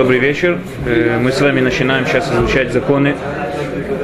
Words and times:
Добрый 0.00 0.18
вечер. 0.18 0.58
Э, 0.86 1.18
Мы 1.18 1.30
с 1.30 1.42
вами 1.42 1.60
начинаем 1.60 2.06
сейчас 2.06 2.32
изучать 2.32 2.72
законы 2.72 3.14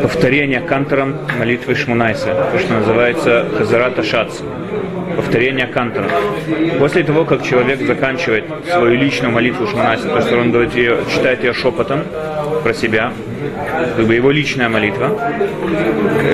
повторения 0.03 0.61
кантором 0.61 1.17
молитвы 1.39 1.75
Шмунайса, 1.75 2.35
то, 2.53 2.59
что 2.59 2.75
называется 2.75 3.47
Хазарата 3.57 4.03
Шац, 4.03 4.41
повторение 5.17 5.67
кантором. 5.67 6.11
После 6.79 7.03
того, 7.03 7.25
как 7.25 7.43
человек 7.43 7.81
заканчивает 7.81 8.45
свою 8.71 8.95
личную 8.95 9.33
молитву 9.33 9.67
Шмунайса, 9.67 10.07
то 10.07 10.19
есть 10.19 10.31
он 10.35 10.53
говорит 10.53 10.75
ее, 10.75 10.99
читает 11.11 11.43
ее 11.43 11.55
шепотом 11.55 12.03
про 12.63 12.75
себя, 12.75 13.15
как 13.97 14.07
бы 14.07 14.15
его 14.15 14.31
личная 14.31 14.69
молитва, 14.69 15.19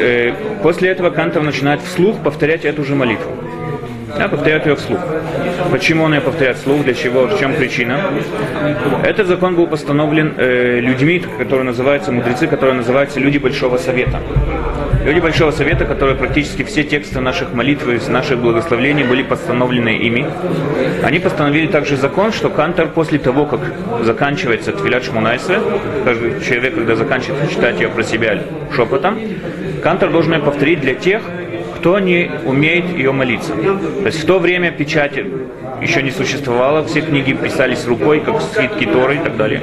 э, 0.00 0.32
после 0.64 0.88
этого 0.88 1.10
кантор 1.10 1.44
начинает 1.44 1.82
вслух 1.82 2.20
повторять 2.20 2.64
эту 2.64 2.84
же 2.84 2.96
молитву. 2.96 3.30
Да, 4.18 4.28
повторяют 4.28 4.66
ее 4.66 4.76
вслух. 4.76 5.00
Почему 5.70 6.04
он 6.04 6.14
ее 6.14 6.20
повторяет 6.20 6.58
вслух, 6.58 6.84
для 6.84 6.94
чего, 6.94 7.26
в 7.26 7.38
чем 7.38 7.54
причина? 7.54 7.98
Этот 9.02 9.26
закон 9.26 9.56
был 9.56 9.66
постановлен 9.66 10.34
э, 10.36 10.80
людьми, 10.80 11.24
которые 11.38 11.64
называются, 11.64 12.12
мудрецы, 12.12 12.46
которые 12.46 12.74
называются 12.76 13.20
люди 13.20 13.38
Большого 13.38 13.78
Совета. 13.78 14.20
Люди 15.04 15.18
Большого 15.18 15.50
Совета, 15.50 15.84
которые 15.84 16.16
практически 16.16 16.62
все 16.62 16.84
тексты 16.84 17.20
наших 17.20 17.54
молитв 17.54 17.88
и 17.88 18.10
наших 18.10 18.38
благословений 18.38 19.02
были 19.02 19.22
постановлены 19.24 19.96
ими. 19.96 20.26
Они 21.02 21.18
постановили 21.18 21.66
также 21.66 21.96
закон, 21.96 22.32
что 22.32 22.50
кантор 22.50 22.88
после 22.88 23.18
того, 23.18 23.46
как 23.46 23.60
заканчивается 24.02 24.72
Твилят 24.72 25.04
Шмунайсе, 25.04 25.58
каждый 26.04 26.40
человек, 26.40 26.74
когда 26.74 26.94
заканчивает 26.94 27.50
читать 27.50 27.80
ее 27.80 27.88
про 27.88 28.04
себя 28.04 28.42
шепотом, 28.74 29.18
кантор 29.82 30.10
должен 30.10 30.34
ее 30.34 30.40
повторить 30.40 30.80
для 30.80 30.94
тех, 30.94 31.22
кто 31.82 31.98
не 31.98 32.30
умеет 32.46 32.96
ее 32.96 33.10
молиться. 33.10 33.54
То 33.54 34.06
есть 34.06 34.22
в 34.22 34.24
то 34.24 34.38
время 34.38 34.70
печати 34.70 35.26
еще 35.80 36.00
не 36.00 36.12
существовало, 36.12 36.84
все 36.84 37.00
книги 37.00 37.32
писались 37.32 37.84
рукой, 37.86 38.20
как 38.20 38.40
свитки 38.40 38.84
Торы 38.84 39.16
и 39.16 39.18
так 39.18 39.36
далее. 39.36 39.62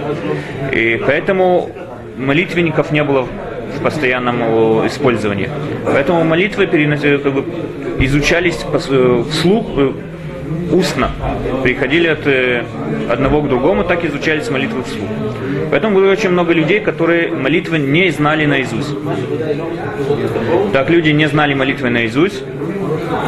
И 0.73 1.01
поэтому 1.07 1.71
молитвенников 2.17 2.91
не 2.91 3.05
было 3.05 3.21
в 3.21 3.81
постоянном 3.81 4.85
использовании. 4.85 5.49
Поэтому 5.85 6.25
молитвы 6.25 6.67
как 6.67 7.33
бы, 7.33 7.45
изучались 7.99 8.65
вслух, 9.31 9.67
устно. 10.71 11.11
Приходили 11.63 12.07
от 12.07 12.27
одного 13.11 13.41
к 13.41 13.49
другому, 13.49 13.83
так 13.83 14.05
изучались 14.05 14.49
молитвы 14.49 14.83
вслух. 14.83 15.09
Поэтому 15.71 15.95
было 15.95 16.11
очень 16.11 16.29
много 16.29 16.53
людей, 16.53 16.79
которые 16.79 17.31
молитвы 17.31 17.77
не 17.77 18.09
знали 18.11 18.45
наизусть. 18.45 18.95
Так 20.73 20.89
люди 20.89 21.09
не 21.09 21.27
знали 21.27 21.53
молитвы 21.53 21.89
наизусть. 21.89 22.43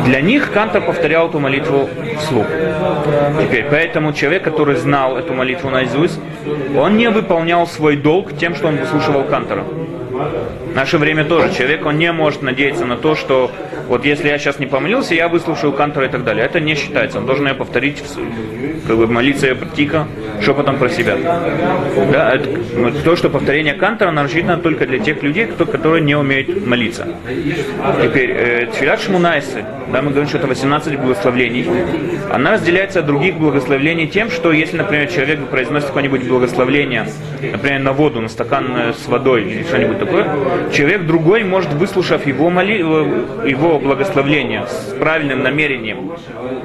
Для 0.06 0.22
них 0.22 0.52
Кантор 0.52 0.82
повторял 0.82 1.30
эту 1.30 1.40
молитву 1.40 1.90
вслух. 2.20 2.46
Теперь, 3.42 3.66
поэтому 3.70 4.14
человек, 4.14 4.44
который 4.44 4.76
знал 4.76 5.18
эту 5.18 5.34
молитву 5.34 5.70
наизусть, 5.70 6.20
он 6.76 6.98
не 6.98 7.10
выполнял 7.10 7.68
свой 7.68 7.96
долг 7.96 8.38
тем, 8.38 8.56
что 8.56 8.68
он 8.68 8.78
выслушивал 8.78 9.24
Кантора. 9.24 9.64
В 10.72 10.76
наше 10.76 10.98
время 10.98 11.26
тоже 11.26 11.54
человек, 11.54 11.86
он 11.86 11.98
не 11.98 12.12
может 12.14 12.42
надеяться 12.42 12.86
на 12.86 12.96
то, 12.96 13.14
что 13.14 13.52
вот 13.90 14.06
если 14.06 14.30
я 14.30 14.38
сейчас 14.38 14.58
не 14.58 14.68
помолился, 14.68 15.14
я 15.14 15.28
выслушаю 15.28 15.74
Кантора 15.74 16.06
и 16.08 16.10
так 16.10 16.24
далее. 16.24 16.46
Это 16.46 16.62
не 16.62 16.76
считается. 16.76 17.18
Он 17.18 17.26
должен 17.26 17.46
ее 17.46 17.56
повторить, 17.56 18.02
как 18.88 18.96
бы 18.96 19.06
молиться 19.06 19.48
ее 19.48 19.58
тихо, 19.76 20.08
шепотом 20.42 20.78
про 20.78 20.90
себя. 20.90 21.18
Да, 22.12 22.36
это, 22.36 22.50
то, 23.04 23.16
что 23.16 23.30
повторение 23.30 23.74
Кантора, 23.74 24.10
оно 24.10 24.24
рассчитано 24.24 24.58
только 24.58 24.86
для 24.86 25.00
тех 25.00 25.22
людей, 25.24 25.46
кто, 25.46 25.66
которые 25.66 26.02
не 26.02 26.16
умеют 26.16 26.66
молиться. 26.66 27.08
Теперь, 28.02 28.32
э, 28.32 28.68
Тфилят 28.68 29.02
Шмунайсы, 29.02 29.64
да, 29.92 30.02
мы 30.02 30.12
говорим, 30.12 30.28
что 30.28 30.38
это 30.38 30.48
18 30.48 31.00
благословлений, 31.00 31.68
она 32.32 32.52
разделяется 32.52 33.00
от 33.00 33.06
других 33.06 33.36
благословлений 33.36 34.08
тем, 34.08 34.30
что 34.30 34.52
если, 34.52 34.78
например, 34.78 35.08
человек 35.08 35.40
произносит 35.48 35.88
какое-нибудь 35.88 36.28
благословление, 36.28 37.08
например, 37.52 37.80
на 37.80 37.94
воду, 37.94 38.22
на 38.22 38.30
стакан 38.30 38.66
э, 38.76 38.94
с 38.94 39.08
водой 39.08 39.44
или 39.44 39.64
что-нибудь 39.64 40.00
такое, 40.00 40.28
человек 40.72 41.06
другой 41.06 41.44
может, 41.44 41.74
выслушав 41.74 42.26
его, 42.26 42.50
моли, 42.50 42.78
его 42.78 43.80
благословление 43.80 44.66
с 44.68 44.94
правильным 45.00 45.44
намерением, 45.44 46.12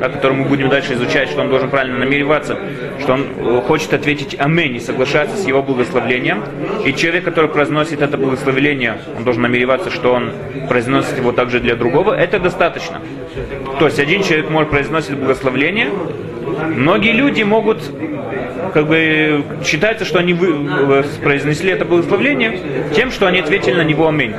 о 0.00 0.08
котором 0.08 0.40
мы 0.40 0.44
будем 0.44 0.68
дальше 0.68 0.94
изучать, 0.94 1.28
что 1.28 1.42
он 1.42 1.48
должен 1.48 1.70
правильно 1.70 1.98
намереваться, 1.98 2.56
что 3.00 3.14
он 3.14 3.26
хочет 3.66 3.92
ответить 3.92 4.36
«Аминь» 4.38 4.76
и 4.76 4.80
соглашаться 4.80 5.36
с 5.36 5.46
его 5.46 5.62
благословлением. 5.62 6.42
И 6.84 6.94
человек, 6.94 7.24
который 7.24 7.50
произносит 7.50 8.00
это 8.00 8.16
благословение, 8.16 8.98
он 9.16 9.24
должен 9.24 9.42
намереваться, 9.42 9.90
что 9.90 10.12
он 10.12 10.32
произносит 10.68 11.18
его 11.18 11.32
также 11.32 11.60
для 11.60 11.74
другого, 11.74 12.14
это 12.14 12.38
достаточно. 12.38 13.00
То 13.78 13.86
есть 13.86 13.98
один 13.98 14.22
человек 14.22 14.50
может 14.50 14.70
произносить 14.70 15.16
благословление, 15.16 15.88
многие 16.74 17.12
люди 17.12 17.42
могут 17.42 17.82
как 18.72 18.86
бы 18.86 19.42
считается, 19.64 20.04
что 20.04 20.18
они 20.18 20.32
вы, 20.32 21.04
произнесли 21.22 21.70
это 21.72 21.84
благословление 21.84 22.60
тем, 22.94 23.10
что 23.10 23.26
они 23.26 23.40
ответили 23.40 23.74
на 23.74 23.84
него 23.84 24.08
аминь. 24.08 24.34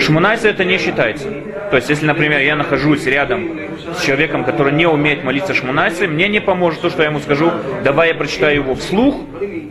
Шмунайса 0.00 0.48
это 0.48 0.64
не 0.64 0.78
считается. 0.78 1.28
То 1.72 1.76
есть, 1.76 1.88
если, 1.88 2.04
например, 2.04 2.40
я 2.40 2.54
нахожусь 2.54 3.06
рядом 3.06 3.48
с 3.96 4.04
человеком, 4.04 4.44
который 4.44 4.74
не 4.74 4.86
умеет 4.86 5.24
молиться 5.24 5.54
Шмунайсе, 5.54 6.06
мне 6.06 6.28
не 6.28 6.38
поможет 6.38 6.82
то, 6.82 6.90
что 6.90 7.02
я 7.02 7.08
ему 7.08 7.18
скажу, 7.18 7.50
давай 7.82 8.08
я 8.08 8.14
прочитаю 8.14 8.56
его 8.56 8.74
вслух, 8.74 9.16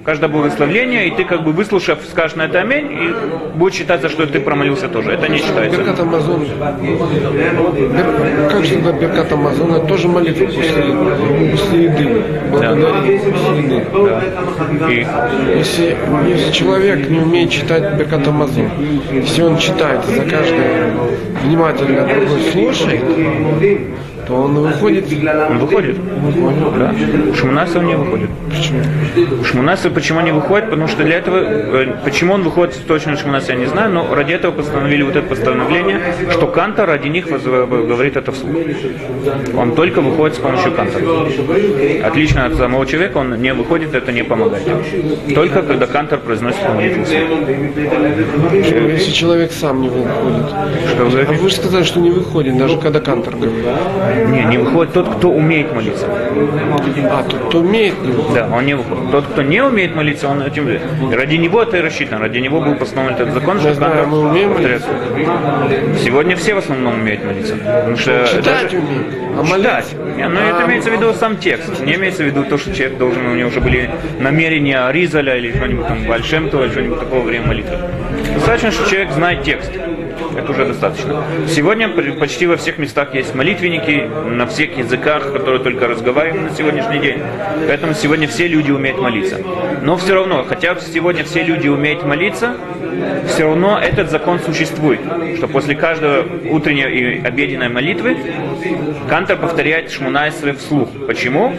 каждое 0.03 0.27
благословление, 0.27 1.07
и 1.07 1.11
ты 1.11 1.25
как 1.25 1.43
бы 1.43 1.51
выслушав, 1.51 1.99
скажешь 2.09 2.35
на 2.35 2.43
это 2.43 2.59
аминь, 2.59 2.91
и 2.91 3.13
будет 3.55 3.75
считаться, 3.75 4.09
что 4.09 4.25
ты 4.25 4.39
промолился 4.39 4.87
тоже. 4.87 5.11
Это 5.11 5.27
не 5.27 5.37
считается. 5.37 5.77
Беркат 5.77 5.99
Амазон. 5.99 6.41
Бер... 6.41 8.05
Как 8.49 8.67
тогда 8.67 8.91
Беркат 8.93 9.31
Амазон? 9.31 9.75
Это 9.75 9.85
тоже 9.85 10.07
молитва 10.07 10.45
после, 10.45 10.83
после 11.51 11.83
еды. 11.83 12.23
Благодарение 12.49 13.19
да. 13.19 13.31
после 13.31 13.57
еды. 13.57 13.85
Да. 14.79 14.91
И... 14.91 15.05
Если, 15.59 15.95
если 16.27 16.51
человек 16.51 17.07
не 17.09 17.19
умеет 17.19 17.51
читать 17.51 17.93
Беркат 17.95 18.27
Амазон, 18.27 18.71
если 19.11 19.43
он 19.43 19.57
читает 19.57 20.03
за 20.05 20.23
каждое 20.23 20.93
внимательно 21.43 21.90
другой 21.91 22.41
слушает, 22.51 23.03
то 24.31 24.37
он 24.37 24.55
выходит. 24.55 25.05
Он 25.49 25.57
выходит? 25.57 25.97
Выходит. 25.97 26.79
Да. 26.79 27.35
Шмунаса 27.35 27.79
он 27.79 27.85
не 27.85 27.95
выходит. 27.95 28.29
Почему? 28.49 29.43
Шмунаса 29.43 29.89
почему 29.89 30.21
не 30.21 30.31
выходит? 30.31 30.69
Потому 30.69 30.87
что 30.87 31.03
для 31.03 31.17
этого, 31.17 31.37
э, 31.37 31.87
почему 32.05 32.33
он 32.33 32.43
выходит 32.43 32.75
точно 32.87 33.17
Шмунаса, 33.17 33.51
я 33.51 33.57
не 33.57 33.65
знаю, 33.65 33.91
но 33.91 34.15
ради 34.15 34.33
этого 34.33 34.51
постановили 34.53 35.03
вот 35.03 35.15
это 35.15 35.27
постановление, 35.27 35.99
что 36.31 36.47
Канта 36.47 36.85
ради 36.85 37.09
них 37.09 37.27
говорит 37.27 38.15
это 38.15 38.31
вслух. 38.31 38.55
Он 39.57 39.75
только 39.75 40.01
выходит 40.01 40.37
с 40.37 40.39
помощью 40.39 40.71
Канта. 40.71 40.99
Отлично 42.05 42.45
от 42.45 42.55
самого 42.55 42.85
человека, 42.85 43.17
он 43.17 43.41
не 43.41 43.53
выходит, 43.53 43.93
это 43.93 44.11
не 44.11 44.23
помогает. 44.23 44.63
Только 45.35 45.61
когда 45.61 45.87
Кантор 45.87 46.19
произносит 46.19 46.67
молитву 46.69 47.03
вслух. 47.03 48.53
Если 48.53 49.11
человек 49.11 49.51
сам 49.51 49.81
не 49.81 49.89
выходит. 49.89 50.47
Что 50.89 51.05
вы 51.05 51.21
А 51.21 51.31
вы 51.33 51.49
же 51.49 51.55
сказали, 51.55 51.83
что 51.83 51.99
не 51.99 52.11
выходит, 52.11 52.57
даже 52.57 52.77
когда 52.77 52.99
Кантор 52.99 53.35
говорит. 53.35 53.65
Не, 54.27 54.43
не 54.45 54.57
выходит 54.57 54.93
тот, 54.93 55.15
кто 55.15 55.31
умеет 55.31 55.73
молиться. 55.73 56.07
А, 56.07 57.23
тот, 57.23 57.47
кто 57.47 57.59
умеет 57.59 58.01
не 58.01 58.11
выходит. 58.11 58.33
Да, 58.33 58.55
он 58.55 58.65
не 58.65 58.73
выходит. 58.73 59.11
Тот, 59.11 59.25
кто 59.25 59.41
не 59.41 59.61
умеет 59.61 59.95
молиться, 59.95 60.27
он 60.27 60.41
этим 60.41 60.67
Ради 61.11 61.35
него 61.35 61.61
это 61.63 61.77
и 61.77 61.81
рассчитано. 61.81 62.21
Ради 62.21 62.39
него 62.39 62.61
был 62.61 62.75
постановлен 62.75 63.15
этот 63.15 63.33
закон, 63.33 63.59
что 63.59 63.73
знаю, 63.73 64.07
мы 64.07 64.19
умеем 64.19 64.53
молиться. 64.53 64.87
Сегодня 66.03 66.35
все 66.35 66.53
в 66.53 66.59
основном 66.59 66.95
умеют 66.95 67.23
молиться. 67.23 67.55
Потому 67.55 67.97
что 67.97 68.25
Читать 68.27 68.63
даже... 68.63 68.77
умеют. 68.77 69.21
А 69.37 69.57
Читать. 69.57 69.95
Не, 70.17 70.27
но 70.27 70.39
а, 70.39 70.43
это 70.43 70.69
имеется 70.69 70.89
в 70.89 70.93
виду 70.93 71.13
сам 71.13 71.37
текст. 71.37 71.81
Не 71.81 71.95
имеется 71.95 72.23
в 72.23 72.25
виду 72.25 72.43
то, 72.43 72.57
что 72.57 72.73
человек 72.73 72.97
должен, 72.97 73.25
у 73.25 73.35
него 73.35 73.49
уже 73.49 73.61
были 73.61 73.89
намерения 74.19 74.89
Ризаля 74.91 75.37
или 75.37 75.51
что-нибудь 75.51 75.87
там, 75.87 76.05
Большемтова, 76.05 76.65
или 76.65 76.71
что-нибудь 76.71 76.99
такого 76.99 77.21
время 77.21 77.47
молитвы. 77.47 77.77
Достаточно, 78.33 78.71
что 78.71 78.89
человек 78.89 79.11
знает 79.11 79.43
текст. 79.43 79.71
Это 80.37 80.51
уже 80.51 80.65
достаточно. 80.65 81.23
Сегодня 81.47 81.89
почти 81.89 82.47
во 82.47 82.57
всех 82.57 82.77
местах 82.77 83.13
есть 83.13 83.35
молитвенники, 83.35 84.09
на 84.29 84.45
всех 84.47 84.77
языках, 84.77 85.31
которые 85.31 85.61
только 85.61 85.87
разговариваем 85.87 86.43
на 86.45 86.49
сегодняшний 86.51 86.99
день. 86.99 87.19
Поэтому 87.67 87.93
сегодня 87.93 88.27
все 88.27 88.47
люди 88.47 88.71
умеют 88.71 88.99
молиться. 88.99 89.39
Но 89.81 89.97
все 89.97 90.15
равно, 90.15 90.45
хотя 90.47 90.75
сегодня 90.79 91.23
все 91.23 91.43
люди 91.43 91.67
умеют 91.67 92.03
молиться, 92.03 92.55
все 93.27 93.45
равно 93.45 93.79
этот 93.79 94.11
закон 94.11 94.39
существует, 94.39 94.99
что 95.37 95.47
после 95.47 95.75
каждого 95.75 96.25
утренней 96.49 96.83
и 96.83 97.23
обеденной 97.23 97.69
молитвы 97.69 98.17
Кантор 99.09 99.37
повторяет 99.37 99.91
Шмунайсры 99.91 100.53
вслух. 100.53 100.89
Почему? 101.07 101.53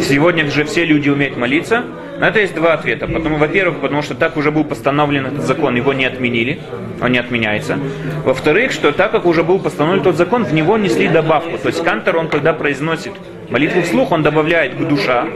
Сегодня 0.00 0.50
же 0.50 0.64
все 0.64 0.84
люди 0.84 1.08
умеют 1.08 1.36
молиться, 1.36 1.84
на 2.18 2.28
это 2.28 2.40
есть 2.40 2.54
два 2.54 2.74
ответа. 2.74 3.06
Потому, 3.06 3.36
во-первых, 3.36 3.80
потому 3.80 4.02
что 4.02 4.14
так 4.14 4.36
уже 4.36 4.50
был 4.50 4.64
постановлен 4.64 5.26
этот 5.26 5.42
закон, 5.42 5.76
его 5.76 5.92
не 5.92 6.04
отменили, 6.04 6.60
он 7.00 7.12
не 7.12 7.18
отменяется. 7.18 7.78
Во-вторых, 8.24 8.72
что 8.72 8.92
так 8.92 9.12
как 9.12 9.26
уже 9.26 9.42
был 9.42 9.58
постановлен 9.58 10.02
тот 10.02 10.16
закон, 10.16 10.44
в 10.44 10.52
него 10.52 10.76
несли 10.78 11.08
добавку. 11.08 11.58
То 11.58 11.68
есть 11.68 11.82
Кантор, 11.82 12.16
он 12.16 12.28
когда 12.28 12.52
произносит 12.52 13.12
молитву 13.50 13.82
вслух, 13.82 14.12
он 14.12 14.22
добавляет 14.22 14.74
к 14.74 14.88
душа 14.88 15.26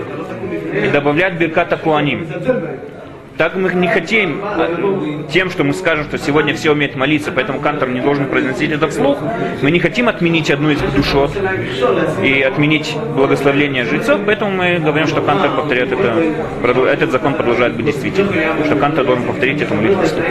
и 0.73 0.89
добавляет 0.89 1.39
Бирката 1.39 1.77
Куаним. 1.77 2.27
Так 3.43 3.57
мы 3.57 3.75
не 3.75 3.89
хотим 3.89 4.41
а, 4.41 5.27
тем, 5.29 5.51
что 5.51 5.65
мы 5.65 5.75
скажем, 5.75 6.05
что 6.05 6.17
сегодня 6.17 6.55
все 6.55 6.71
умеют 6.71 6.95
молиться, 6.95 7.33
поэтому 7.33 7.59
кантор 7.59 7.89
не 7.89 8.01
должен 8.01 8.27
произносить 8.27 8.71
это 8.71 8.87
вслух. 8.87 9.19
Мы 9.63 9.73
не 9.73 9.81
хотим 9.81 10.09
отменить 10.09 10.49
одну 10.49 10.71
из 10.71 10.79
душот 10.79 11.33
и 12.23 12.41
отменить 12.41 12.97
благословление 13.17 13.85
жрецов, 13.85 14.21
поэтому 14.25 14.53
мы 14.53 14.79
говорим, 14.79 15.09
что 15.09 15.23
кантор 15.23 15.51
повторяет 15.57 15.91
это, 15.91 16.87
этот 16.87 17.11
закон 17.11 17.35
продолжает 17.35 17.75
быть 17.75 17.87
действительным, 17.87 18.33
что 18.65 18.77
кантор 18.77 19.07
должен 19.07 19.25
повторить 19.25 19.61
эту 19.61 19.75
молитву 19.75 20.05
вслух. 20.05 20.25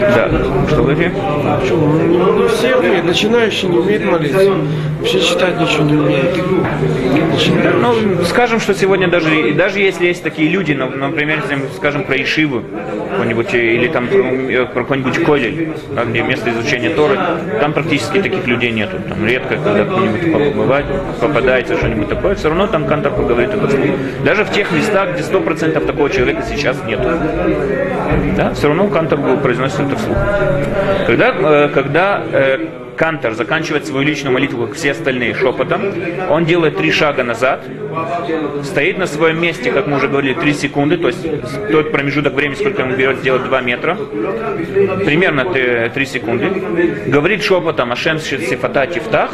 Да, 0.00 0.28
что 0.68 0.82
вы 0.82 0.94
говорите? 0.96 1.14
Не 1.14 2.48
все 2.48 2.76
умеют, 2.76 3.06
начинающие 3.06 3.70
не 3.70 3.78
умеют 3.78 4.04
молиться. 4.04 4.52
Вообще 4.98 5.20
читать 5.22 5.58
ничего 5.58 5.84
не 5.84 5.94
умеют. 5.94 6.36
Ну, 7.80 8.22
скажем, 8.24 8.60
что 8.60 8.74
сегодня 8.74 9.08
даже, 9.08 9.54
даже 9.54 9.80
если 9.80 10.08
есть 10.08 10.22
такие 10.22 10.50
люди, 10.50 10.72
ну, 10.72 10.89
например, 10.96 11.42
скажем 11.76 12.04
про 12.04 12.16
Ишиву, 12.16 12.62
какой-нибудь, 13.10 13.54
или 13.54 13.88
там 13.88 14.08
про, 14.08 14.18
э, 14.18 14.66
про 14.66 14.82
какой-нибудь 14.82 15.24
Колель, 15.24 15.72
да, 15.94 16.04
где 16.04 16.22
место 16.22 16.50
изучения 16.50 16.90
Торы, 16.90 17.18
там 17.60 17.72
практически 17.72 18.20
таких 18.22 18.46
людей 18.46 18.70
нету. 18.70 18.96
Там 19.08 19.26
редко, 19.26 19.56
когда 19.56 19.84
кто-нибудь 19.84 20.54
бывает, 20.54 20.86
попадается 21.20 21.76
что-нибудь 21.76 22.08
такое, 22.08 22.34
все 22.34 22.48
равно 22.48 22.66
там 22.66 22.86
Кантор 22.86 23.12
говорит 23.12 23.50
это 23.50 23.68
вслух. 23.68 23.96
Даже 24.24 24.44
в 24.44 24.50
тех 24.50 24.70
местах, 24.72 25.14
где 25.14 25.22
сто 25.22 25.40
процентов 25.40 25.86
такого 25.86 26.08
человека 26.10 26.42
сейчас 26.48 26.82
нету. 26.86 27.10
Да, 28.36 28.54
все 28.54 28.68
равно 28.68 28.88
Кантор 28.88 29.18
произносит 29.42 29.80
это 29.80 29.96
вслух. 29.96 30.16
Когда, 31.06 31.28
э, 31.28 31.68
когда 31.74 32.22
э, 32.32 32.66
Кантор 33.00 33.32
заканчивает 33.32 33.86
свою 33.86 34.06
личную 34.06 34.34
молитву, 34.34 34.66
как 34.66 34.76
все 34.76 34.90
остальные, 34.90 35.34
шепотом. 35.34 35.80
Он 36.28 36.44
делает 36.44 36.76
три 36.76 36.90
шага 36.92 37.24
назад, 37.24 37.64
стоит 38.62 38.98
на 38.98 39.06
своем 39.06 39.40
месте, 39.40 39.72
как 39.72 39.86
мы 39.86 39.96
уже 39.96 40.06
говорили, 40.06 40.34
три 40.34 40.52
секунды, 40.52 40.98
то 40.98 41.06
есть 41.06 41.26
тот 41.72 41.92
промежуток 41.92 42.34
времени, 42.34 42.56
сколько 42.56 42.82
ему 42.82 42.94
берет 42.94 43.20
сделать 43.20 43.44
2 43.44 43.60
метра, 43.62 43.94
примерно 45.06 45.46
три 45.46 46.04
секунды, 46.04 46.50
говорит 47.06 47.42
шепотом 47.42 47.90
Ашем 47.90 48.18
Сифата 48.18 48.86
Тифтах, 48.86 49.30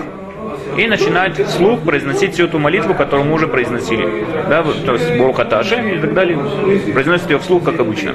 и 0.76 0.86
начинает 0.86 1.36
вслух 1.36 1.80
произносить 1.80 2.34
всю 2.34 2.44
эту 2.44 2.60
молитву, 2.60 2.94
которую 2.94 3.26
мы 3.26 3.34
уже 3.34 3.48
произносили. 3.48 4.26
Да, 4.48 4.62
то 4.62 4.92
есть 4.92 5.10
Борухаташа 5.18 5.76
и 5.76 5.98
так 5.98 6.14
далее. 6.14 6.38
Произносит 6.92 7.30
ее 7.30 7.38
вслух, 7.40 7.64
как 7.64 7.80
обычно. 7.80 8.14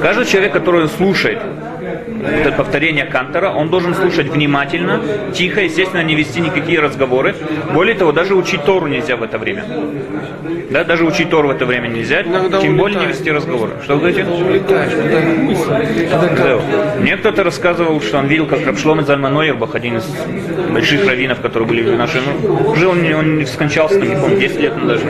Каждый 0.00 0.26
человек, 0.26 0.52
который 0.52 0.86
слушает 0.88 1.40
это 2.24 2.52
повторение 2.52 3.04
Кантора, 3.04 3.50
он 3.50 3.68
должен 3.70 3.94
слушать 3.94 4.28
внимательно, 4.28 5.00
тихо, 5.34 5.62
естественно, 5.62 6.02
не 6.02 6.14
вести 6.14 6.40
никакие 6.40 6.80
разговоры. 6.80 7.34
Более 7.72 7.94
того, 7.94 8.12
даже 8.12 8.34
учить 8.34 8.64
Тору 8.64 8.86
нельзя 8.86 9.16
в 9.16 9.22
это 9.22 9.38
время. 9.38 9.64
Да, 10.70 10.84
даже 10.84 11.04
учить 11.04 11.30
Тору 11.30 11.48
в 11.48 11.50
это 11.50 11.66
время 11.66 11.88
нельзя, 11.88 12.22
Иногда 12.22 12.60
тем 12.60 12.76
более 12.76 13.00
не 13.00 13.06
вести 13.06 13.30
разговоры. 13.30 13.72
Что 13.82 13.96
вы 13.96 14.12
говорите? 14.12 14.26
Да. 16.10 16.60
Мне 17.00 17.16
кто-то 17.16 17.42
рассказывал, 17.42 18.00
что 18.00 18.18
он 18.18 18.26
видел, 18.26 18.46
как 18.46 18.64
Рабшлом 18.66 19.04
Зальман 19.04 19.34
Нойербах, 19.34 19.74
один 19.74 19.96
из 19.96 20.04
больших 20.72 21.06
раввинов, 21.06 21.40
которые 21.40 21.68
были 21.68 21.82
в 21.82 21.98
нашем... 21.98 22.22
Жил 22.76 22.90
он, 22.90 23.12
он 23.12 23.38
не 23.38 23.46
скончался, 23.46 23.98
там, 23.98 24.08
не 24.08 24.14
помню, 24.14 24.38
10 24.38 24.60
лет 24.60 24.72
он 24.74 24.86
даже. 24.86 25.04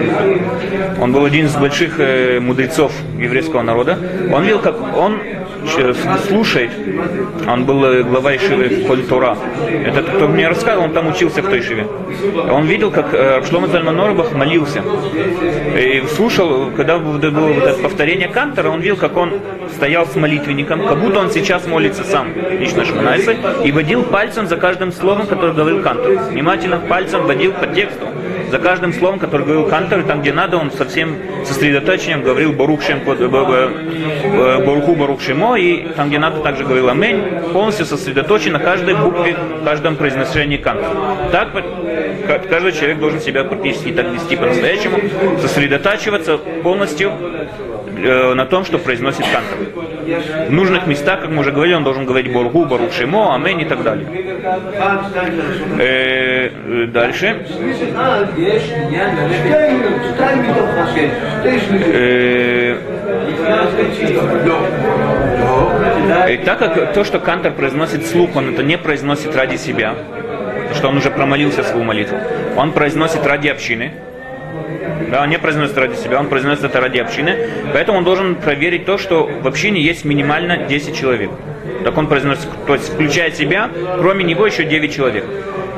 Он 1.01 1.13
был 1.13 1.25
один 1.25 1.47
из 1.47 1.57
больших 1.57 1.99
э, 1.99 2.41
мудрецов 2.41 2.93
еврейского 3.19 3.63
народа. 3.63 3.99
Он 4.33 4.43
видел, 4.43 4.61
как 4.61 4.77
он 4.97 5.21
слушает, 6.27 6.71
он 7.47 7.65
был 7.65 7.85
э, 7.85 8.03
глава 8.03 8.37
Ишивы 8.37 8.85
Культура. 8.87 9.37
Это 9.85 10.03
кто 10.03 10.29
мне 10.29 10.49
рассказывал, 10.49 10.85
он 10.85 10.93
там 10.93 11.09
учился 11.09 11.43
в 11.43 11.49
той 11.49 11.61
Ишиве. 11.61 11.87
Он 12.51 12.67
видел, 12.67 12.91
как 12.91 13.13
э, 13.13 13.43
Шлома 13.49 13.69
Зальман 13.69 13.97
Норбах 13.97 14.33
молился. 14.33 14.83
И 15.77 16.05
слушал, 16.15 16.71
когда 16.77 16.99
было 16.99 17.13
вот 17.13 17.25
это 17.25 17.83
повторение 17.83 18.29
Кантора, 18.29 18.71
он 18.71 18.81
видел, 18.81 18.97
как 18.97 19.17
он 19.17 19.35
стоял 19.75 20.07
с 20.07 20.17
молитвенником, 20.17 20.87
как 20.87 21.01
будто 21.01 21.21
он 21.21 21.31
сейчас 21.31 21.67
молится 21.67 22.05
сам, 22.05 22.29
лично 22.59 22.85
Шманайса, 22.85 23.35
и 23.65 23.73
водил 23.73 24.03
пальцем 24.03 24.47
за 24.47 24.57
каждым 24.57 24.93
словом, 24.93 25.27
которое 25.27 25.53
говорил 25.53 25.83
Кантор. 25.83 26.13
Внимательно 26.31 26.79
пальцем 26.79 27.27
водил 27.27 27.53
по 27.53 27.67
тексту 27.67 28.07
за 28.51 28.59
каждым 28.59 28.93
словом, 28.93 29.19
который 29.19 29.47
говорил 29.47 29.67
Кантор, 29.69 30.03
там, 30.03 30.21
где 30.21 30.33
надо, 30.33 30.57
он 30.57 30.71
совсем 30.71 31.17
сосредоточением 31.45 32.23
говорил 32.23 32.53
Барухшем, 32.53 33.01
Баруху 34.65 34.95
Барухшимо, 34.95 35.57
и 35.59 35.89
там, 35.97 36.09
где 36.09 36.19
надо, 36.19 36.41
также 36.41 36.65
говорил 36.65 36.89
Амень, 36.89 37.23
полностью 37.53 37.87
сосредоточен 37.87 38.53
на 38.53 38.59
каждой 38.59 38.95
букве, 38.95 39.37
каждом 39.65 39.97
произношении 39.97 40.57
Кантора. 40.57 41.31
Так 41.33 41.53
каждый 42.49 42.73
человек 42.73 42.99
должен 42.99 43.21
себя 43.21 43.45
практически 43.45 43.93
так 43.93 44.13
вести 44.13 44.37
по-настоящему, 44.37 44.99
сосредотачиваться 45.41 46.39
полностью 46.39 47.13
э, 47.97 48.35
на 48.35 48.47
том, 48.47 48.65
что 48.65 48.79
произносит 48.79 49.25
Кантор. 49.33 49.90
В 50.49 50.53
нужных 50.53 50.87
местах, 50.87 51.21
как 51.21 51.31
мы 51.31 51.41
уже 51.41 51.53
говорили, 51.53 51.75
он 51.75 51.85
должен 51.85 52.05
говорить 52.05 52.33
Боргу, 52.33 52.65
Барух 52.67 52.91
Амень 53.01 53.61
и 53.61 53.65
так 53.65 53.83
далее. 53.83 54.07
Э, 55.79 56.87
дальше. 56.87 57.47
Э, 61.93 62.77
и 66.29 66.37
так 66.39 66.59
как 66.59 66.93
то, 66.93 67.05
что 67.05 67.19
Кантор 67.19 67.53
произносит 67.53 68.07
слух, 68.07 68.37
он 68.37 68.55
это 68.55 68.63
не 68.63 68.79
произносит 68.79 69.35
ради 69.37 69.57
себя, 69.57 69.95
что 70.75 70.89
он 70.89 70.97
уже 70.97 71.11
промолился 71.11 71.63
свою 71.63 71.85
молитву, 71.85 72.19
он 72.57 72.73
произносит 72.73 73.27
ради 73.27 73.49
общины, 73.49 73.93
да, 75.11 75.23
он 75.23 75.31
не 75.31 75.39
произносит 75.39 75.77
ради 75.77 75.95
себя, 75.95 76.21
он 76.21 76.29
произносит 76.29 76.65
это 76.65 76.81
ради 76.81 76.99
общины. 76.99 77.37
Поэтому 77.73 77.99
он 77.99 78.05
должен 78.05 78.37
проверить 78.37 78.85
то, 78.85 78.99
что 78.99 79.25
в 79.25 79.47
общине 79.47 79.81
есть 79.81 80.05
минимально 80.05 80.67
10 80.69 80.97
человек. 80.97 81.31
Так 81.85 81.97
он 81.97 82.07
произносит, 82.07 82.49
то 82.67 82.75
есть 82.75 82.93
включая 82.93 83.31
себя, 83.31 83.71
кроме 83.99 84.25
него 84.25 84.47
еще 84.47 84.65
9 84.65 84.95
человек. 84.95 85.25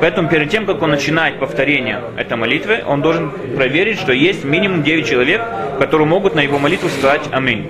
Поэтому 0.01 0.27
перед 0.27 0.49
тем, 0.49 0.65
как 0.65 0.81
он 0.81 0.89
начинает 0.89 1.39
повторение 1.39 2.01
этой 2.17 2.35
молитвы, 2.35 2.83
он 2.85 3.01
должен 3.01 3.31
проверить, 3.55 3.99
что 3.99 4.11
есть 4.11 4.43
минимум 4.43 4.83
9 4.83 5.07
человек, 5.07 5.41
которые 5.79 6.07
могут 6.07 6.35
на 6.35 6.41
его 6.41 6.59
молитву 6.59 6.89
сказать 6.89 7.21
Аминь. 7.31 7.69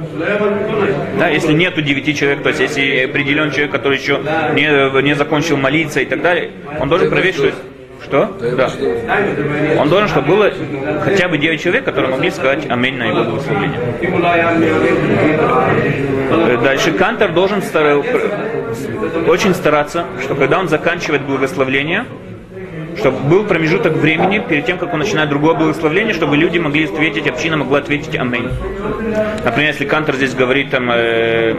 Да, 1.20 1.30
если 1.30 1.54
нету 1.54 1.82
9 1.82 2.18
человек, 2.18 2.42
то 2.42 2.50
есть 2.50 2.60
если 2.60 3.06
определен 3.06 3.52
человек, 3.52 3.72
который 3.72 4.00
еще 4.00 4.20
не, 4.54 5.02
не 5.04 5.16
закончил 5.16 5.58
молиться 5.58 6.00
и 6.00 6.06
так 6.06 6.22
далее, 6.22 6.50
он 6.80 6.90
должен 6.90 7.10
проверить, 7.10 7.36
что 7.36 7.52
что? 8.04 8.36
Да. 8.56 8.70
Он 9.80 9.90
должен, 9.90 10.08
чтобы 10.08 10.28
было 10.28 10.52
хотя 11.04 11.28
бы 11.28 11.38
9 11.38 11.62
человек, 11.62 11.86
которые 11.86 12.12
могли 12.12 12.32
сказать 12.32 12.70
аминь 12.70 12.98
на 12.98 13.04
его 13.04 13.24
благословение. 13.24 13.80
Дальше 16.64 16.92
Кантор 16.92 17.32
должен 17.32 17.62
стар... 17.62 17.98
очень 19.28 19.54
стараться, 19.54 20.06
что 20.22 20.36
когда 20.36 20.60
он 20.60 20.68
заканчивает 20.68 21.24
благословление, 21.24 22.06
чтобы 22.98 23.18
был 23.28 23.44
промежуток 23.46 23.94
времени 23.94 24.40
перед 24.40 24.66
тем, 24.66 24.78
как 24.78 24.94
он 24.94 25.00
начинает 25.00 25.30
другое 25.30 25.56
благословление, 25.56 26.14
чтобы 26.14 26.38
люди 26.38 26.60
могли 26.60 26.86
ответить, 26.86 27.28
община 27.28 27.58
могла 27.58 27.80
ответить 27.80 28.16
Аминь. 28.16 28.50
Например, 29.44 29.72
если 29.72 29.86
Кантор 29.86 30.16
здесь 30.16 30.36
говорит 30.36 30.70
там 30.70 30.92
э, 30.92 31.56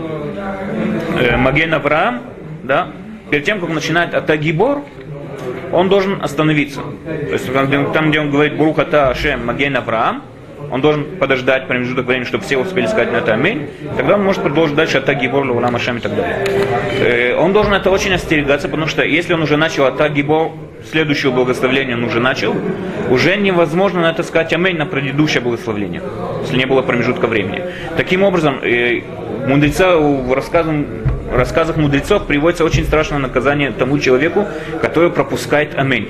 э, 1.19 1.37
Маген 1.37 1.75
Авраам, 1.75 2.23
да, 2.63 2.89
перед 3.31 3.45
тем, 3.45 3.61
как 3.61 3.69
он 3.69 3.75
начинает 3.75 4.15
Атагибор, 4.15 4.83
он 5.73 5.89
должен 5.89 6.23
остановиться. 6.23 6.81
То 7.05 7.33
есть 7.33 7.53
там, 7.93 8.11
где 8.11 8.21
он 8.21 8.31
говорит 8.31 8.57
Бурухата 8.57 9.11
Ашем 9.11 9.47
Маген 9.47 9.77
Авраам, 9.77 10.23
он 10.71 10.81
должен 10.81 11.05
подождать 11.19 11.67
промежуток 11.67 12.07
времени, 12.07 12.25
чтобы 12.25 12.45
все 12.45 12.57
успели 12.57 12.87
сказать 12.87 13.13
на 13.13 13.19
это 13.19 13.35
аминь. 13.35 13.69
Тогда 13.97 14.15
он 14.15 14.25
может 14.25 14.43
продолжить 14.43 14.77
дальше 14.77 14.99
Атаги 14.99 15.27
Бор, 15.27 15.47
Лаулам 15.47 15.77
Ашем 15.77 15.99
и 15.99 16.01
так 16.01 16.15
далее. 16.17 16.47
Э, 17.01 17.37
он 17.37 17.53
должен 17.53 17.75
это 17.75 17.91
очень 17.91 18.13
остерегаться, 18.15 18.69
потому 18.69 18.89
что 18.89 19.05
если 19.05 19.35
он 19.35 19.43
уже 19.43 19.57
начал 19.57 19.85
Атаги 19.85 20.23
Бор, 20.23 20.53
следующего 20.91 21.33
благословления 21.33 21.95
он 21.95 22.05
уже 22.05 22.21
начал, 22.21 22.55
уже 23.11 23.37
невозможно 23.37 24.03
на 24.03 24.11
это 24.11 24.23
сказать 24.23 24.53
аминь 24.53 24.77
на 24.77 24.87
предыдущее 24.87 25.41
благословление, 25.41 26.03
если 26.43 26.57
не 26.57 26.67
было 26.67 26.83
промежутка 26.83 27.27
времени. 27.27 27.63
Таким 27.97 28.23
образом, 28.23 28.59
э, 28.63 29.03
мудреца 29.47 29.97
в 29.97 30.33
рассказе 30.33 30.87
в 31.31 31.37
рассказах 31.37 31.77
мудрецов 31.77 32.27
приводится 32.27 32.65
очень 32.65 32.85
страшное 32.85 33.19
наказание 33.19 33.71
тому 33.73 33.99
человеку, 33.99 34.47
который 34.81 35.11
пропускает 35.11 35.79
аминь. 35.79 36.09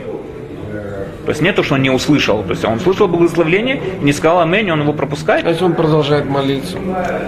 То 1.24 1.30
есть 1.30 1.40
не 1.40 1.52
то, 1.52 1.62
что 1.62 1.74
он 1.74 1.82
не 1.82 1.90
услышал. 1.90 2.42
То 2.42 2.50
есть 2.50 2.64
он 2.64 2.74
услышал 2.74 3.08
благословление, 3.08 3.80
не 4.02 4.12
сказал 4.12 4.40
аминь, 4.40 4.70
он 4.70 4.82
его 4.82 4.92
пропускает. 4.92 5.46
А 5.46 5.50
если 5.50 5.64
он 5.64 5.74
продолжает 5.74 6.26
молиться? 6.26 6.76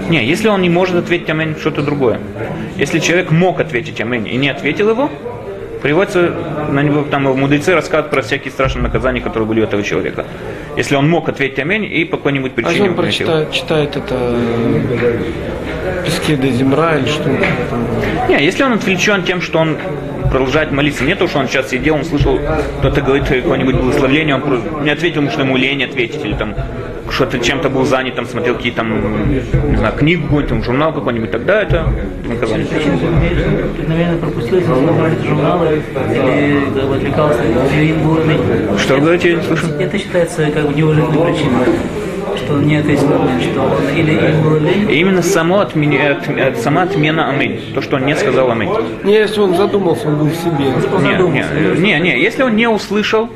Не, 0.08 0.24
если 0.24 0.48
он 0.48 0.60
не 0.60 0.68
может 0.68 0.96
ответить 0.96 1.30
аминь, 1.30 1.56
что-то 1.58 1.82
другое. 1.82 2.20
Если 2.76 2.98
человек 2.98 3.30
мог 3.30 3.58
ответить 3.58 4.00
аминь 4.00 4.28
и 4.28 4.36
не 4.36 4.50
ответил 4.50 4.90
его, 4.90 5.10
приводится 5.86 6.34
на 6.68 6.82
него, 6.82 7.04
там 7.04 7.22
мудрецы 7.22 7.72
рассказывают 7.72 8.10
про 8.10 8.20
всякие 8.20 8.50
страшные 8.50 8.82
наказания, 8.82 9.20
которые 9.20 9.46
были 9.46 9.60
у 9.60 9.62
этого 9.62 9.84
человека. 9.84 10.26
Если 10.76 10.96
он 10.96 11.08
мог 11.08 11.28
ответить 11.28 11.60
аминь 11.60 11.84
и 11.84 12.04
по 12.04 12.16
какой-нибудь 12.16 12.50
а 12.50 12.54
причине... 12.56 12.88
А 12.88 12.90
он 12.90 12.96
прочитает, 12.96 13.52
читает 13.52 13.96
это 13.96 14.34
песке 16.04 16.34
до 16.34 16.48
земра 16.48 16.96
или 16.96 17.06
что 17.06 17.30
Не, 18.28 18.44
если 18.44 18.64
он 18.64 18.72
отвлечен 18.72 19.22
тем, 19.22 19.40
что 19.40 19.60
он 19.60 19.76
продолжает 20.28 20.72
молиться, 20.72 21.04
не 21.04 21.14
то, 21.14 21.28
что 21.28 21.38
он 21.38 21.46
сейчас 21.46 21.70
сидел, 21.70 21.94
он 21.94 22.04
слышал, 22.04 22.36
кто-то 22.80 23.00
говорит 23.00 23.28
какое-нибудь 23.28 23.76
благословление, 23.76 24.34
он 24.34 24.82
не 24.82 24.90
ответил, 24.90 25.22
потому 25.22 25.30
что 25.30 25.42
ему 25.42 25.56
лень 25.56 25.84
ответить, 25.84 26.24
или 26.24 26.34
там 26.34 26.56
что-то 27.10 27.38
чем-то 27.38 27.68
был 27.70 27.84
занят, 27.84 28.14
там 28.14 28.26
смотрел 28.26 28.54
какие-то 28.56 28.78
там, 28.78 29.32
не 29.70 29.76
знаю, 29.76 29.94
книгу 29.94 30.22
какую-нибудь, 30.24 30.48
там, 30.48 30.62
журнал 30.62 30.92
какой-нибудь, 30.92 31.30
тогда 31.30 31.62
это 31.62 31.86
наказание. 32.28 32.66
Наверное, 33.86 34.18
пропустил, 34.18 34.58
если 34.58 34.68
журналы 35.26 35.82
или 36.10 36.60
как 36.74 36.88
бы, 36.88 36.96
отвлекался, 36.96 37.40
или 37.74 37.90
им 37.90 38.02
было 38.02 38.24
лень. 38.24 38.40
Что 38.78 38.94
вы 38.94 39.00
говорите, 39.00 39.30
я 39.30 39.36
не 39.36 39.42
слышу? 39.42 39.66
Это 39.78 39.98
считается 39.98 40.46
как 40.50 40.66
бы 40.66 40.74
неуважительной 40.74 41.32
причиной, 41.32 41.66
что 42.46 42.54
он 42.54 42.66
не 42.66 42.76
ответил 42.76 43.08
на 43.08 43.18
момент, 43.18 43.42
что 43.42 43.60
он 43.62 43.88
или 43.96 44.12
им 44.12 44.42
было 44.42 44.58
лень, 44.58 44.90
И 44.90 44.94
именно 45.00 45.22
само 45.22 45.60
отмене- 45.60 46.10
от- 46.12 46.28
от- 46.28 46.58
сама 46.62 46.82
отмена 46.82 47.28
аминь, 47.28 47.60
то, 47.74 47.82
что 47.82 47.96
он 47.96 48.06
не 48.06 48.14
сказал 48.14 48.50
аминь. 48.50 48.70
Не, 49.04 49.14
если 49.14 49.40
он 49.40 49.54
задумался, 49.56 50.06
он 50.08 50.16
был 50.16 50.26
в 50.26 50.34
себе. 50.34 50.66
Не, 51.02 51.80
не, 51.80 51.94
не, 51.94 52.00
не, 52.00 52.20
если 52.22 52.42
он 52.44 52.54
не 52.56 52.68
услышал, 52.68 53.28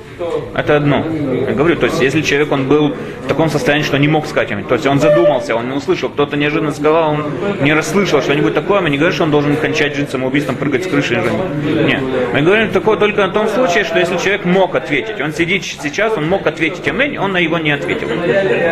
это 0.54 0.76
одно. 0.76 1.04
Я 1.48 1.54
говорю, 1.54 1.76
то 1.76 1.86
есть 1.86 2.00
если 2.00 2.22
человек 2.22 2.52
он 2.52 2.68
был 2.68 2.94
в 3.24 3.28
таком 3.28 3.48
состоянии, 3.50 3.84
что 3.84 3.98
не 3.98 4.08
мог 4.08 4.26
сказать 4.26 4.52
аминь, 4.52 4.64
то 4.66 4.74
есть 4.74 4.86
он 4.86 5.00
задумался, 5.00 5.56
он 5.56 5.68
не 5.70 5.76
услышал, 5.76 6.08
кто-то 6.08 6.36
неожиданно 6.36 6.72
сказал, 6.72 7.10
он 7.12 7.24
не 7.62 7.72
расслышал 7.74 8.22
что-нибудь 8.22 8.54
такое, 8.54 8.80
мы 8.80 8.90
не 8.90 8.96
говорим, 8.98 9.14
что 9.14 9.24
он 9.24 9.30
должен 9.30 9.56
кончать 9.56 9.96
жизнь 9.96 10.08
самоубийством, 10.10 10.56
прыгать 10.56 10.84
с 10.84 10.86
крыши. 10.88 11.14
и 11.14 11.16
жить. 11.20 11.86
Нет, 11.86 12.00
мы 12.32 12.42
говорим 12.42 12.68
такое 12.70 12.96
только 12.96 13.26
на 13.26 13.32
том 13.32 13.48
случае, 13.48 13.84
что 13.84 13.98
если 13.98 14.16
человек 14.18 14.44
мог 14.44 14.74
ответить, 14.74 15.20
он 15.20 15.32
сидит 15.32 15.64
сейчас, 15.64 16.16
он 16.16 16.28
мог 16.28 16.46
ответить 16.46 16.86
аминь, 16.88 17.18
он 17.18 17.32
на 17.32 17.38
его 17.38 17.58
не 17.58 17.72
ответил. 17.72 18.08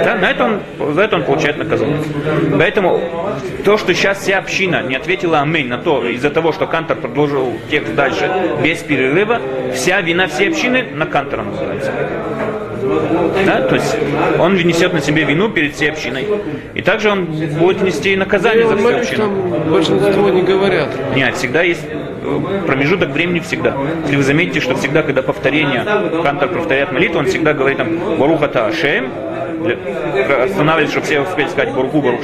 Да, 0.04 0.16
на 0.20 0.27
это 0.30 0.44
он, 0.44 0.94
за 0.94 1.02
это 1.02 1.16
он 1.16 1.24
получает 1.24 1.58
наказание. 1.58 1.98
Поэтому 2.58 3.00
то, 3.64 3.76
что 3.76 3.94
сейчас 3.94 4.18
вся 4.18 4.38
община 4.38 4.82
не 4.82 4.96
ответила 4.96 5.40
аминь 5.40 5.68
на 5.68 5.78
то, 5.78 6.04
из-за 6.06 6.30
того, 6.30 6.52
что 6.52 6.66
Кантор 6.66 6.96
продолжил 6.96 7.52
текст 7.70 7.94
дальше 7.94 8.30
без 8.62 8.78
перерыва, 8.78 9.40
вся 9.74 10.00
вина 10.00 10.26
всей 10.26 10.48
общины 10.48 10.84
на 10.94 11.06
Кантора 11.06 11.42
называется. 11.42 11.92
Да? 13.46 13.62
То 13.62 13.74
есть 13.74 13.96
он 14.38 14.54
несет 14.56 14.92
на 14.92 15.00
себе 15.00 15.24
вину 15.24 15.50
перед 15.50 15.74
всей 15.74 15.90
общиной. 15.90 16.26
И 16.74 16.82
также 16.82 17.10
он 17.10 17.26
будет 17.26 17.82
нести 17.82 18.16
наказание 18.16 18.66
за 18.66 18.76
всю 18.76 18.88
общину. 18.88 19.28
большинство 19.70 20.30
не 20.30 20.42
говорят. 20.42 20.88
Нет, 21.14 21.36
всегда 21.36 21.62
есть 21.62 21.84
э, 21.84 22.62
промежуток 22.66 23.10
времени 23.10 23.40
всегда. 23.40 23.76
Если 24.04 24.16
вы 24.16 24.22
заметите, 24.22 24.60
что 24.60 24.74
всегда, 24.76 25.02
когда 25.02 25.22
повторение, 25.22 25.84
Кантор 26.22 26.48
повторяет 26.48 26.92
молитву, 26.92 27.18
он 27.18 27.26
всегда 27.26 27.52
говорит 27.52 27.78
там 27.78 28.16
Барухата 28.18 28.66
Ашем, 28.66 29.10
останавливается, 30.44 30.92
чтобы 30.92 31.06
все 31.06 31.20
успели 31.20 31.48
сказать 31.48 31.74
Баруху 31.74 32.00
Барух 32.00 32.22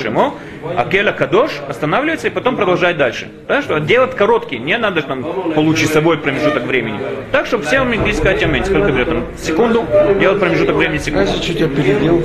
А 0.76 0.84
Келя 0.88 1.12
Кадош 1.12 1.50
останавливается 1.68 2.28
и 2.28 2.30
потом 2.30 2.56
продолжает 2.56 2.96
дальше. 2.96 3.28
Да, 3.48 3.62
что 3.62 3.78
делать 3.78 4.14
короткий, 4.14 4.58
не 4.58 4.76
надо 4.78 5.02
там 5.02 5.24
получасовой 5.54 6.18
промежуток 6.18 6.64
времени. 6.64 6.98
Так, 7.32 7.46
чтобы 7.46 7.64
все 7.64 7.82
могли 7.82 8.12
сказать 8.12 8.42
Аминь. 8.42 8.64
Сколько 8.64 8.92
берет? 8.92 9.08
Там, 9.08 9.24
секунду, 9.36 9.84
делать 10.18 10.40
промежуток 10.40 10.76
времени 10.76 10.98
секунду. 10.98 11.30
если 11.30 11.42
чуть 11.42 11.62
опередил? 11.62 12.22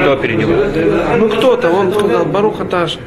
Кто 0.00 0.12
опередил? 0.12 0.48
Ну 1.18 1.28
кто-то, 1.28 1.70
он 1.70 1.92
сказал, 1.92 2.26
Баруха 2.26 2.64
Таш, 2.64 2.98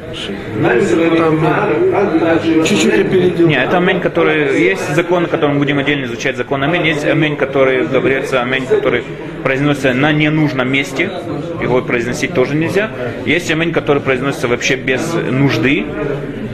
там 0.60 1.40
ну, 1.40 2.64
чуть-чуть 2.64 2.94
опередил. 2.94 3.48
Не, 3.48 3.62
это 3.62 3.78
амень, 3.78 4.00
который... 4.00 4.60
Есть 4.60 4.94
закон, 4.94 5.26
который 5.26 5.52
мы 5.52 5.58
будем 5.58 5.78
отдельно 5.78 6.06
изучать, 6.06 6.36
закон 6.36 6.62
амень. 6.62 6.86
Есть 6.86 7.04
амень, 7.04 7.36
который 7.36 7.86
говорится, 7.86 8.42
амень, 8.42 8.66
который 8.66 9.04
произносится 9.42 9.94
на 9.94 10.12
ненужном 10.12 10.70
месте. 10.70 11.10
Его 11.60 11.82
произносить 11.82 12.34
тоже 12.34 12.54
нельзя. 12.54 12.90
Есть 13.26 13.50
амень, 13.50 13.72
который 13.72 14.02
произносится 14.02 14.48
вообще 14.48 14.76
без 14.76 15.12
нужды. 15.12 15.84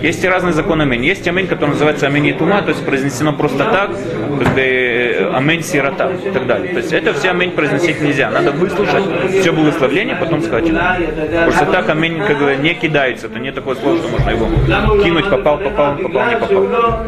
Есть 0.02 0.22
и 0.24 0.28
разные 0.28 0.52
законы 0.52 0.82
амень. 0.82 1.04
Есть 1.04 1.26
амень, 1.26 1.46
который 1.46 1.70
называется 1.70 2.06
амень 2.06 2.36
тума, 2.36 2.62
то 2.62 2.70
есть 2.70 2.84
произнесено 2.84 3.32
просто 3.32 3.64
так, 3.64 3.90
как 3.90 4.54
бы 4.54 4.60
э, 4.60 5.32
амень 5.34 5.62
сирота 5.62 6.10
и 6.12 6.30
так 6.30 6.46
далее. 6.46 6.72
То 6.72 6.78
есть 6.78 6.92
это 6.92 7.14
все 7.14 7.30
амень 7.30 7.52
произносить 7.52 8.00
нельзя. 8.00 8.30
Надо 8.30 8.52
выслушать 8.52 9.04
все 9.40 9.52
благословление, 9.52 10.16
потом 10.16 10.42
сказать. 10.42 10.70
Просто 11.44 11.66
так 11.66 11.88
амень 11.88 12.20
как 12.26 12.38
бы 12.38 12.56
не 12.56 12.74
кидается. 12.74 13.26
Это 13.26 13.38
не 13.38 13.52
такое 13.52 13.76
слово, 13.76 13.96
что 13.98 14.08
можно 14.08 14.30
его 14.30 14.46
кинуть, 15.02 15.30
попал, 15.30 15.58
попал, 15.58 15.96
попал, 15.96 16.28
не 16.28 16.36
попал. 16.36 17.06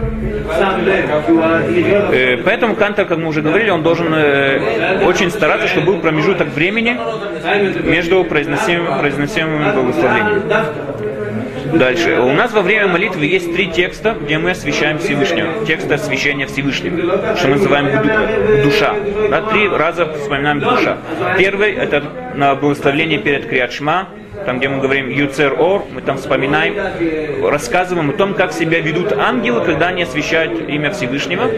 Э, 2.13 2.39
Поэтому 2.45 2.75
Кантор, 2.75 3.05
как 3.07 3.19
мы 3.19 3.29
уже 3.29 3.43
говорили, 3.43 3.71
он 3.71 3.83
должен 3.83 4.13
э, 4.15 5.05
очень 5.05 5.31
стараться, 5.31 5.69
чтобы 5.69 5.93
был 5.93 6.01
промежуток 6.01 6.49
времени 6.49 6.97
между 7.85 8.25
произносимым, 8.25 8.99
произносимыми 8.99 9.73
благословениями. 9.73 11.08
Дальше. 11.73 12.19
У 12.21 12.33
нас 12.33 12.53
во 12.53 12.63
время 12.63 12.89
молитвы 12.89 13.27
есть 13.27 13.53
три 13.55 13.67
текста, 13.67 14.15
где 14.21 14.39
мы 14.39 14.51
освящаем 14.53 14.99
Всевышнего. 14.99 15.65
Текст 15.67 15.91
освящения 15.91 16.47
Всевышнего, 16.47 17.37
что 17.37 17.49
мы 17.49 17.57
называем 17.57 17.87
ду- 17.87 18.63
душа. 18.71 18.95
Да, 19.31 19.43
три 19.43 19.69
раза 19.69 20.13
вспоминаем 20.15 20.61
душа. 20.61 20.99
Первый 21.37 21.73
это 21.73 22.03
на 22.35 22.55
благословление 22.55 23.19
перед 23.19 23.47
Криадшма, 23.49 24.09
там, 24.49 24.61
где 24.61 24.69
мы 24.71 24.81
говорим 24.81 25.11
Юцер 25.11 25.61
Ор, 25.61 25.85
мы 25.93 26.01
там 26.01 26.17
вспоминаем, 26.17 26.75
рассказываем 27.47 28.09
о 28.09 28.13
том, 28.15 28.33
как 28.33 28.55
себя 28.55 28.81
ведут 28.81 29.13
ангелы, 29.13 29.63
когда 29.63 29.89
они 29.89 30.05
освящают 30.05 30.71
имя 30.71 30.91
Всевышнего. 30.91 31.51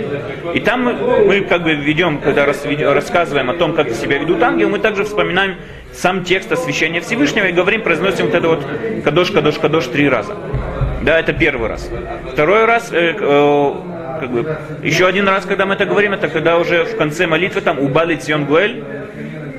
И 0.55 0.59
там 0.59 0.83
мы, 0.83 0.95
мы 1.25 1.41
как 1.43 1.63
бы 1.63 1.75
ведем, 1.75 2.19
когда 2.19 2.47
рас- 2.47 2.67
рассказываем 2.67 3.49
о 3.49 3.55
том, 3.55 3.75
как 3.75 3.91
себя 3.91 4.19
ведут 4.19 4.43
ангелы, 4.43 4.73
мы 4.73 4.79
также 4.81 5.05
вспоминаем 5.05 5.55
сам 5.93 6.25
текст 6.25 6.51
освящения 6.51 7.01
Всевышнего 7.01 7.45
и 7.45 7.53
говорим, 7.53 7.83
произносим 7.83 8.27
вот 8.27 8.35
это 8.35 8.49
вот 8.49 8.67
кадош, 9.05 9.31
кадош, 9.31 9.61
кадош 9.61 9.87
три 9.87 10.09
раза. 10.09 10.35
Да, 11.03 11.21
это 11.21 11.33
первый 11.33 11.69
раз. 11.69 11.89
Второй 12.33 12.65
раз, 12.65 12.91
э, 12.93 13.15
э, 13.17 13.73
как 14.19 14.31
бы, 14.31 14.57
еще 14.83 15.07
один 15.07 15.29
раз, 15.29 15.47
когда 15.47 15.65
мы 15.65 15.75
это 15.75 15.85
говорим, 15.85 16.13
это 16.13 16.27
когда 16.27 16.59
уже 16.59 16.87
в 16.87 16.97
конце 16.97 17.29
молитвы 17.29 17.61
там 17.61 17.79
убали 17.79 18.17
Цион 18.17 18.47
Гуэль, 18.47 18.83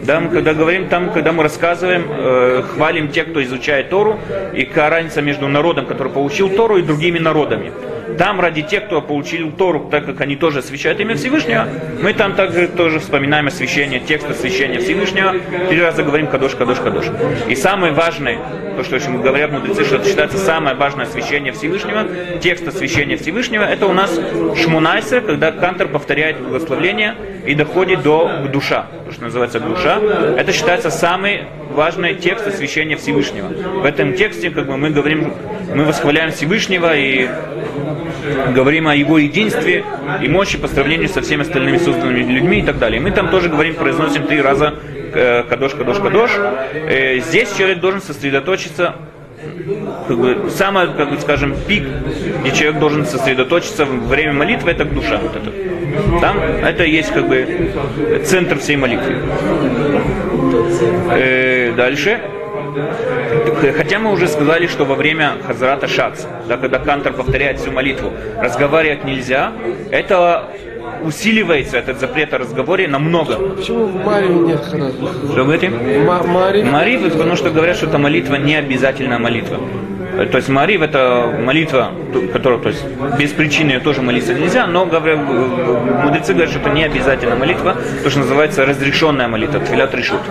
да, 0.04 0.20
мы 0.20 0.30
когда 0.30 0.54
говорим 0.54 0.88
там, 0.88 1.12
когда 1.12 1.32
мы 1.32 1.44
рассказываем, 1.44 2.06
э, 2.10 2.64
хвалим 2.74 3.10
тех, 3.10 3.30
кто 3.30 3.44
изучает 3.44 3.90
Тору, 3.90 4.20
и 4.54 4.66
какая 4.66 4.90
разница 4.90 5.22
между 5.22 5.48
народом, 5.48 5.86
который 5.86 6.12
получил 6.12 6.50
Тору, 6.50 6.78
и 6.78 6.82
другими 6.82 7.20
народами. 7.20 7.72
Там 8.18 8.42
ради 8.42 8.62
тех, 8.62 8.86
кто 8.86 9.02
получил 9.02 9.52
Тору, 9.52 9.88
так 9.90 10.06
как 10.06 10.22
они 10.22 10.36
тоже 10.36 10.60
освящают 10.60 11.00
имя 11.00 11.16
Всевышнего, 11.16 11.68
мы 12.02 12.14
там 12.14 12.34
также 12.34 12.68
тоже 12.68 13.00
вспоминаем 13.00 13.48
освящение, 13.48 14.00
текст 14.00 14.30
освящения 14.30 14.80
Всевышнего, 14.80 15.36
три 15.70 15.82
раза 15.82 16.04
говорим 16.04 16.28
Кадош, 16.28 16.56
Кадош, 16.56 16.80
Кадош. 16.80 17.06
И 17.48 17.56
самое 17.56 17.94
важное, 17.94 18.38
то, 18.76 18.84
что 18.84 18.98
очень 18.98 19.22
говорят 19.22 19.52
мудрецы, 19.52 19.86
что 19.86 19.96
это 19.96 20.08
считается 20.08 20.38
самое 20.38 20.76
важное 20.76 21.06
освящение 21.06 21.54
Всевышнего, 21.54 22.06
текст 22.42 22.68
освящения 22.68 23.18
Всевышнего, 23.18 23.64
это 23.64 23.86
у 23.86 23.94
нас 23.94 24.20
Шмунайсер, 24.58 25.22
когда 25.22 25.52
Кантор 25.52 25.88
повторяет 25.88 26.40
благословление 26.40 27.16
и 27.46 27.56
доходит 27.56 28.04
до 28.04 28.48
душа, 28.52 28.88
то, 29.06 29.12
что 29.12 29.24
называется 29.24 29.60
душа. 29.60 30.00
Это 30.38 30.52
считается 30.54 30.90
самый 30.90 31.44
важный 31.72 32.16
текст 32.16 32.48
освящения 32.48 32.98
Всевышнего. 32.98 33.48
В 33.48 33.86
этом 33.86 34.14
тексте 34.14 34.50
как 34.50 34.68
бы 34.68 34.78
мы 34.78 34.90
говорим, 34.90 35.34
мы 35.74 35.86
восхваляем 35.86 36.32
Всевышнего 36.32 36.96
и 36.96 37.30
говорим 38.54 38.88
о 38.88 38.96
его 38.96 39.18
единстве 39.18 39.84
и 40.22 40.28
мощи 40.28 40.58
по 40.58 40.68
сравнению 40.68 41.10
со 41.10 41.22
всеми 41.22 41.42
остальными 41.42 41.78
созданными 41.78 42.32
людьми 42.32 42.60
и 42.60 42.64
так 42.64 42.78
далее. 42.78 43.02
Мы 43.02 43.12
там 43.12 43.30
тоже 43.30 43.50
говорим, 43.50 43.76
произносим 43.76 44.28
три 44.28 44.42
раза 44.42 44.76
э, 45.14 45.44
кадош, 45.44 45.74
кадош, 45.74 46.00
кадош. 46.00 46.32
Э, 46.74 47.20
Здесь 47.20 47.56
человек 47.58 47.80
должен 47.80 48.02
сосредоточиться 48.02 48.96
как 50.08 50.18
бы, 50.18 50.50
самый, 50.50 50.88
как 50.94 51.10
бы, 51.10 51.20
скажем, 51.20 51.56
пик, 51.68 51.84
где 52.42 52.52
человек 52.52 52.80
должен 52.80 53.06
сосредоточиться 53.06 53.86
во 53.86 54.08
время 54.08 54.34
молитвы, 54.34 54.72
это 54.72 54.86
душа. 54.86 55.18
Вот 55.18 55.36
это. 55.36 55.52
Там 56.22 56.38
это 56.40 56.84
есть 56.84 57.12
как 57.12 57.28
бы 57.28 57.72
центр 58.26 58.58
всей 58.60 58.76
молитвы. 58.76 59.16
Э, 61.12 61.74
дальше. 61.76 62.20
Хотя 63.78 64.00
мы 64.00 64.12
уже 64.14 64.28
сказали, 64.28 64.68
что 64.68 64.86
во 64.86 64.96
время 64.96 65.34
Хазрата 65.46 65.88
Шац, 65.88 66.24
да, 66.48 66.58
когда 66.58 66.80
Кантор 66.80 67.14
повторяет 67.14 67.60
всю 67.60 67.72
молитву, 67.72 68.12
разговаривать 68.42 69.04
нельзя, 69.04 69.52
это 69.92 70.46
усиливается, 71.04 71.78
этот 71.78 72.00
запрет 72.00 72.34
о 72.34 72.38
разговоре, 72.38 72.88
намного. 72.88 73.36
Почему 73.36 73.86
в 73.86 74.06
Марии 74.06 74.30
нет? 74.30 74.64
Что 74.64 75.44
говорите? 75.44 75.70
Ма- 75.70 76.24
Мари, 76.24 76.64
Марив, 76.64 77.12
потому 77.12 77.36
что 77.36 77.50
говорят, 77.50 77.76
что 77.76 77.88
эта 77.88 77.98
молитва 77.98 78.36
не 78.36 78.56
обязательная 78.56 79.20
молитва. 79.20 79.58
Э, 80.18 80.26
То 80.26 80.38
есть 80.38 80.50
Марив 80.50 80.82
это 80.82 81.34
молитва, 81.40 81.92
которая, 82.34 82.60
то 82.60 82.70
есть 82.70 82.84
без 83.20 83.32
причины 83.32 83.72
ее 83.72 83.80
тоже 83.80 84.02
молиться 84.02 84.34
нельзя, 84.34 84.68
но 84.68 84.86
говорят, 84.86 85.20
э, 85.20 86.04
мудрецы 86.04 86.34
говорят, 86.34 86.52
что 86.52 86.60
это 86.60 86.70
не 86.70 86.84
обязательная 86.84 87.38
молитва, 87.38 87.76
то, 88.04 88.10
что 88.10 88.20
называется 88.20 88.66
разрешенная 88.66 89.28
молитва, 89.28 89.60
тфилят 89.60 89.94
решут. 89.96 90.22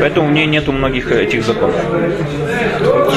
Поэтому 0.00 0.28
у 0.28 0.30
нее 0.30 0.46
нету 0.46 0.72
многих 0.72 1.10
э, 1.12 1.24
этих 1.24 1.44
законов. 1.44 1.76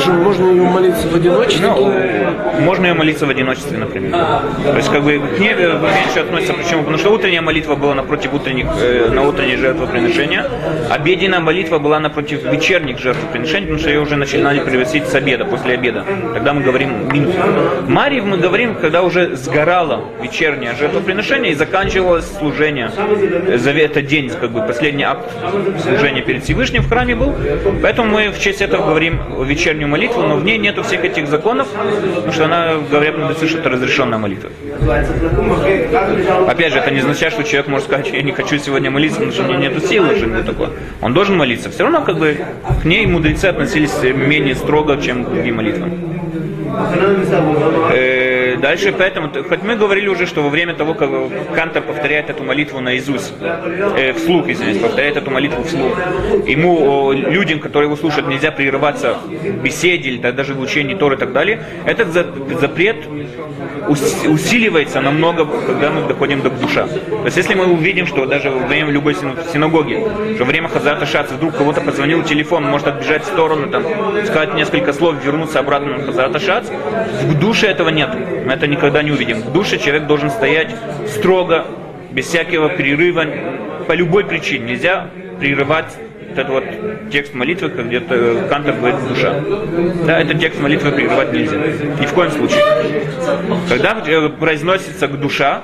Что 0.01 0.12
можно 0.12 0.50
ее 0.50 0.63
молиться 0.63 1.08
в 1.08 1.15
одиночестве? 1.15 1.67
Ну, 1.67 2.62
можно 2.62 2.88
ее 2.88 2.93
молиться 2.93 3.25
в 3.25 3.29
одиночестве, 3.29 3.77
например. 3.77 4.12
То 4.12 4.77
есть, 4.77 4.89
как 4.89 5.03
бы 5.03 5.20
к 5.20 5.39
ней 5.39 5.53
э, 5.53 5.79
меньше 5.79 6.20
относится. 6.20 6.53
Почему? 6.53 6.81
Потому 6.81 6.98
что 6.98 7.12
утренняя 7.12 7.41
молитва 7.41 7.75
была 7.75 7.96
напротив 7.96 8.34
утренних, 8.34 8.67
э, 8.79 9.10
на 9.12 9.24
утренние 9.27 9.58
жертвоприношения. 9.58 10.46
Обеденная 10.89 11.39
молитва 11.39 11.79
была 11.79 12.00
напротив 12.00 12.43
вечерних 12.43 13.00
жертвоприношений, 13.00 13.67
потому 13.67 13.79
что 13.79 13.89
ее 13.89 14.00
уже 14.00 14.15
начинали 14.15 14.60
приносить 14.60 15.08
с 15.08 15.15
обеда, 15.15 15.46
после 15.46 15.74
обеда. 15.74 16.03
Тогда 16.34 16.53
мы 16.53 16.62
говорим 16.62 17.12
минху. 17.12 17.38
Марьев 17.88 18.25
мы 18.25 18.38
говорим, 18.38 18.75
когда 18.75 19.03
уже 19.03 19.36
сгорало 19.36 20.05
вечернее 20.22 20.74
жертвоприношение 20.79 21.51
и 21.51 21.55
заканчивалось 21.55 22.25
служение. 22.38 22.91
За 23.58 23.72
этот 23.72 24.05
день, 24.05 24.29
как 24.29 24.51
бы 24.51 24.62
последний 24.62 25.03
акт 25.03 25.29
служения 25.81 26.22
перед 26.22 26.43
Всевышним 26.43 26.84
в 26.84 26.89
храме 26.89 27.15
был. 27.15 27.34
Поэтому 27.81 28.12
мы 28.12 28.29
в 28.29 28.39
честь 28.39 28.62
этого 28.62 28.86
говорим 28.86 29.20
вечернюю 29.43 29.91
молитву, 29.92 30.22
но 30.24 30.36
в 30.38 30.44
ней 30.44 30.58
нету 30.58 30.82
всех 30.84 31.04
этих 31.04 31.28
законов, 31.28 31.68
потому 32.16 32.32
что 32.32 32.46
она, 32.46 32.76
говорят 32.90 33.18
мудрецы, 33.18 33.48
что 33.48 33.60
это 33.60 33.70
разрешенная 33.70 34.18
молитва. 34.18 34.50
Опять 36.48 36.74
же, 36.74 36.80
это 36.80 36.92
не 36.92 37.00
означает, 37.00 37.34
что 37.34 37.44
человек 37.44 37.68
может 37.68 37.88
сказать, 37.88 38.12
я 38.12 38.22
не 38.24 38.32
хочу 38.32 38.58
сегодня 38.58 38.90
молиться, 38.90 39.18
потому 39.18 39.34
что 39.34 39.44
у 39.44 39.48
меня 39.48 39.58
нет 39.58 39.86
силы, 39.86 40.16
что 40.16 40.26
нибудь 40.26 40.46
такое. 40.46 40.70
Он 41.02 41.14
должен 41.14 41.38
молиться. 41.38 41.70
Все 41.70 41.84
равно, 41.84 42.02
как 42.02 42.18
бы, 42.18 42.38
к 42.82 42.86
ней 42.86 43.06
мудрецы 43.06 43.46
относились 43.46 43.94
менее 44.04 44.56
строго, 44.56 44.98
чем 45.02 45.26
к 45.26 45.30
другим 45.30 45.58
молитвам. 45.58 45.92
Дальше, 48.62 48.94
поэтому, 48.98 49.30
хоть 49.50 49.63
мы 49.63 49.75
говорили 49.75 50.08
уже, 50.08 50.25
что 50.25 50.41
во 50.41 50.50
время 50.50 50.74
того, 50.74 50.94
как 50.94 51.10
Кантор 51.56 51.82
повторяет 51.84 52.30
эту 52.30 52.44
молитву 52.44 52.80
наизусть, 52.80 53.34
э, 53.98 54.13
вслух, 54.13 54.48
извиняюсь, 54.50 54.77
повторяет 54.77 55.18
эту 55.18 55.32
молитву 55.32 55.63
вслух, 55.63 55.98
ему, 56.48 57.12
людям, 57.12 57.60
которые 57.60 57.88
его 57.88 57.96
слушают, 57.96 58.27
нельзя 58.27 58.51
прерываться 58.51 59.18
в 59.30 59.63
беседе 59.63 60.10
или 60.10 60.18
да- 60.18 60.32
даже 60.32 60.53
в 60.53 60.62
учении 60.62 60.96
Торы 60.96 61.15
и 61.15 61.20
так 61.20 61.34
далее, 61.34 61.63
этот 61.86 62.10
за- 62.13 62.25
запрет 62.60 62.98
ус- 63.88 64.25
усиливается 64.27 65.01
намного, 65.01 65.46
когда 65.46 65.89
мы 65.89 66.08
доходим 66.08 66.41
до 66.41 66.50
душа. 66.50 66.88
То 66.88 67.25
есть, 67.25 67.38
если 67.38 67.56
мы 67.56 67.65
увидим, 67.65 68.06
что 68.08 68.25
даже 68.25 68.50
во 68.50 68.68
время 68.68 68.91
любой 68.91 69.15
син- 69.15 69.36
синагоги, 69.51 69.98
что 70.36 70.44
во 70.46 70.50
время 70.51 70.68
Хазарта 70.70 71.06
Шац 71.06 71.32
вдруг 71.32 71.56
кого-то 71.58 71.82
позвонил 71.82 72.24
телефон, 72.24 72.63
может 72.65 72.88
отбежать 72.88 73.24
в 73.24 73.27
сторону, 73.27 73.68
там, 73.70 73.84
сказать 74.25 74.53
несколько 74.53 74.94
слов, 74.94 75.15
вернуться 75.24 75.60
обратно 75.60 75.98
на 75.98 76.03
Хазарта 76.06 76.39
Шац, 76.39 76.68
в 77.24 77.39
душе 77.39 77.68
этого 77.68 77.89
нет. 77.89 78.10
Мы 78.51 78.58
это 78.58 78.67
никогда 78.67 79.01
не 79.01 79.12
увидим. 79.12 79.43
В 79.43 79.53
душе 79.53 79.77
человек 79.77 80.08
должен 80.08 80.29
стоять 80.29 80.75
строго, 81.08 81.65
без 82.12 82.25
всякого 82.25 82.67
перерыва, 82.67 83.25
по 83.88 83.93
любой 83.93 84.25
причине. 84.25 84.72
Нельзя 84.72 85.08
прерывать 85.39 85.98
этот 86.29 86.50
вот 86.50 86.63
текст 87.10 87.34
молитвы, 87.34 87.70
как 87.70 87.88
где-то 87.88 88.48
Кантор 88.50 88.75
говорит 88.75 89.08
душа. 89.08 89.36
Да, 90.05 90.20
этот 90.20 90.41
текст 90.41 90.60
молитвы 90.60 90.91
прерывать 90.91 91.31
нельзя. 91.31 91.55
Ни 91.55 92.05
в 92.05 92.13
коем 92.13 92.29
случае. 92.31 92.62
Когда 93.70 93.98
э, 94.05 94.27
произносится 94.27 95.08
к 95.08 95.17
душа, 95.17 95.62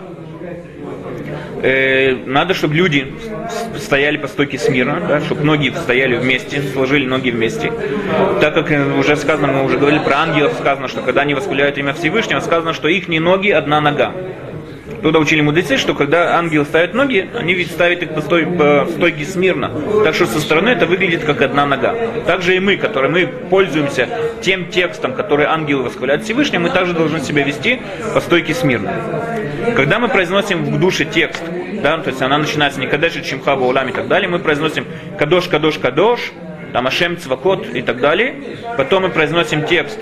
э, 1.61 2.15
надо, 2.25 2.53
чтобы 2.53 2.75
люди 2.75 3.13
стояли 3.77 4.17
по 4.17 4.27
стойке 4.27 4.57
смирно, 4.57 5.01
да, 5.07 5.21
чтобы 5.21 5.43
ноги 5.43 5.73
стояли 5.75 6.15
вместе, 6.15 6.61
сложили 6.61 7.05
ноги 7.05 7.31
вместе. 7.31 7.71
Так 8.41 8.53
как 8.53 8.71
э, 8.71 8.97
уже 8.97 9.15
сказано, 9.15 9.53
мы 9.53 9.63
уже 9.63 9.77
говорили 9.77 9.99
про 9.99 10.17
ангелов, 10.17 10.53
сказано, 10.59 10.87
что 10.87 11.01
когда 11.01 11.21
они 11.21 11.33
восхваляют 11.33 11.77
имя 11.77 11.93
Всевышнего, 11.93 12.39
сказано, 12.39 12.73
что 12.73 12.87
их 12.87 13.07
ноги 13.07 13.49
одна 13.49 13.81
нога. 13.81 14.13
Туда 15.07 15.19
учили 15.19 15.39
мудрецы, 15.39 15.77
что 15.77 15.93
когда 15.93 16.35
ангелы 16.35 16.65
ставят 16.65 16.93
ноги, 16.93 17.29
они 17.33 17.53
ведь 17.53 17.71
ставят 17.71 18.03
их 18.03 18.13
по, 18.13 18.19
стой, 18.19 18.45
по 18.45 18.85
стойке 18.91 19.23
смирно. 19.23 19.71
Так 20.03 20.13
что 20.13 20.25
со 20.25 20.41
стороны 20.41 20.67
это 20.67 20.85
выглядит 20.85 21.23
как 21.23 21.41
одна 21.41 21.65
нога. 21.65 21.95
Также 22.25 22.57
и 22.57 22.59
мы, 22.59 22.75
которые 22.75 23.09
мы 23.09 23.25
пользуемся 23.25 24.09
тем 24.41 24.69
текстом, 24.69 25.13
который 25.13 25.45
ангелы 25.45 25.83
восхваляют 25.83 26.23
Всевышнего, 26.23 26.63
мы 26.63 26.71
также 26.71 26.91
должны 26.91 27.21
себя 27.21 27.43
вести 27.43 27.79
по 28.13 28.19
стойке 28.19 28.53
смирно. 28.53 28.93
Когда 29.77 29.97
мы 29.99 30.09
произносим 30.09 30.65
в 30.65 30.77
душе 30.77 31.05
текст, 31.05 31.41
да, 31.81 31.97
то 31.99 32.09
есть 32.09 32.21
она 32.21 32.37
начинается 32.37 32.81
не 32.81 32.87
кадеш 32.87 33.13
чимха 33.25 33.55
улам 33.55 33.87
и 33.87 33.93
так 33.93 34.09
далее, 34.09 34.27
мы 34.27 34.39
произносим 34.39 34.85
кадош, 35.17 35.47
кадош, 35.47 35.77
кадош, 35.77 36.33
там 36.73 36.85
ашем, 36.85 37.17
цвакот 37.17 37.65
и 37.73 37.81
так 37.81 38.01
далее. 38.01 38.35
Потом 38.75 39.03
мы 39.03 39.09
произносим 39.09 39.65
текст 39.65 40.01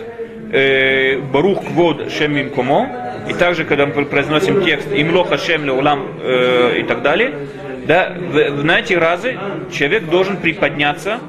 э, 0.55 1.19
Барух 1.19 1.65
Квод 1.65 2.11
Шем 2.11 2.39
Имкомо, 2.39 2.89
и 3.29 3.33
также, 3.33 3.65
когда 3.65 3.85
мы 3.85 4.05
произносим 4.05 4.63
текст 4.63 4.87
Имлоха 4.91 5.37
Шем 5.37 5.65
Леулам 5.65 6.07
э, 6.21 6.79
и 6.79 6.83
так 6.83 7.01
далее, 7.01 7.33
да, 7.87 8.15
в, 8.17 8.63
на 8.63 8.79
эти 8.79 8.93
разы 8.93 9.37
человек 9.71 10.09
должен 10.09 10.37
приподняться, 10.37 11.19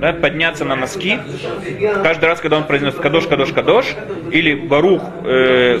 да, 0.00 0.12
подняться 0.12 0.64
на 0.64 0.76
носки, 0.76 1.18
каждый 2.02 2.26
раз, 2.26 2.40
когда 2.40 2.56
он 2.56 2.64
произносит 2.64 3.00
Кадош, 3.00 3.26
Кадош, 3.26 3.52
Кадош, 3.52 3.96
или 4.30 4.54
Барух, 4.54 5.02
э, 5.24 5.80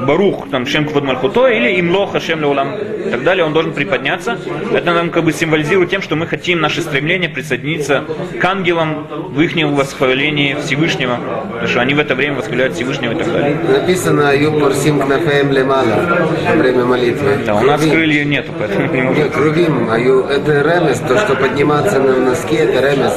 Барух, 0.00 0.50
там, 0.50 0.66
Шем 0.66 0.86
Квод 0.86 1.04
Мальхуто, 1.04 1.46
или 1.48 1.80
Имлоха 1.80 2.20
Шем 2.20 2.40
Леулам, 2.40 2.74
и 2.74 3.10
так 3.10 3.22
далее, 3.22 3.44
он 3.44 3.52
должен 3.52 3.72
приподняться. 3.72 4.38
Это 4.72 4.92
нам 4.92 5.10
как 5.10 5.24
бы 5.24 5.32
символизирует 5.32 5.90
тем, 5.90 6.02
что 6.02 6.16
мы 6.16 6.26
хотим 6.26 6.60
наше 6.60 6.80
стремление 6.82 7.28
присоединиться 7.28 8.04
к 8.40 8.44
ангелам 8.44 9.06
в 9.30 9.40
их 9.40 9.50
восхвалении 9.50 10.54
Всевышнего, 10.54 11.18
потому 11.52 11.68
что 11.68 11.80
они 11.80 11.94
в 11.94 11.98
это 11.98 12.14
время 12.14 12.36
восхваляют 12.36 12.74
Всевышнего 12.74 13.12
и 13.12 13.16
так 13.16 13.32
далее. 13.32 13.58
Написано 13.68 14.30
«Аю 14.30 14.60
парсим 14.60 15.00
кнафеем 15.00 15.50
лемала» 15.50 16.28
во 16.48 16.56
время 16.56 16.84
молитвы. 16.84 17.38
Да, 17.44 17.56
у 17.56 17.62
нас 17.62 17.80
крылья 17.84 18.24
нету, 18.24 18.52
поэтому 18.58 18.92
не 18.92 19.02
можем. 19.02 19.30
Крувим, 19.40 19.88
аю, 19.90 20.24
это 20.26 20.60
ремес, 20.60 20.98
то, 20.98 21.16
что 21.16 21.34
подниматься 21.34 21.98
на 21.98 22.14
носки, 22.18 22.56
это 22.56 22.90
ремес, 22.90 23.14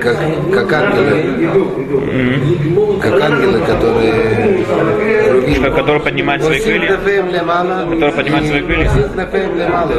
как, 0.00 0.16
как 0.54 0.72
ангелы. 0.72 1.50
Как 3.02 3.20
ангелы, 3.20 3.60
которые 3.60 4.64
крувим. 5.28 5.74
Который 5.74 6.00
поднимает 6.00 6.42
свои 6.42 6.60
крылья. 6.60 6.92
Который 6.96 8.12
поднимает 8.12 8.46
свои 8.46 8.62
крылья. 8.62 8.90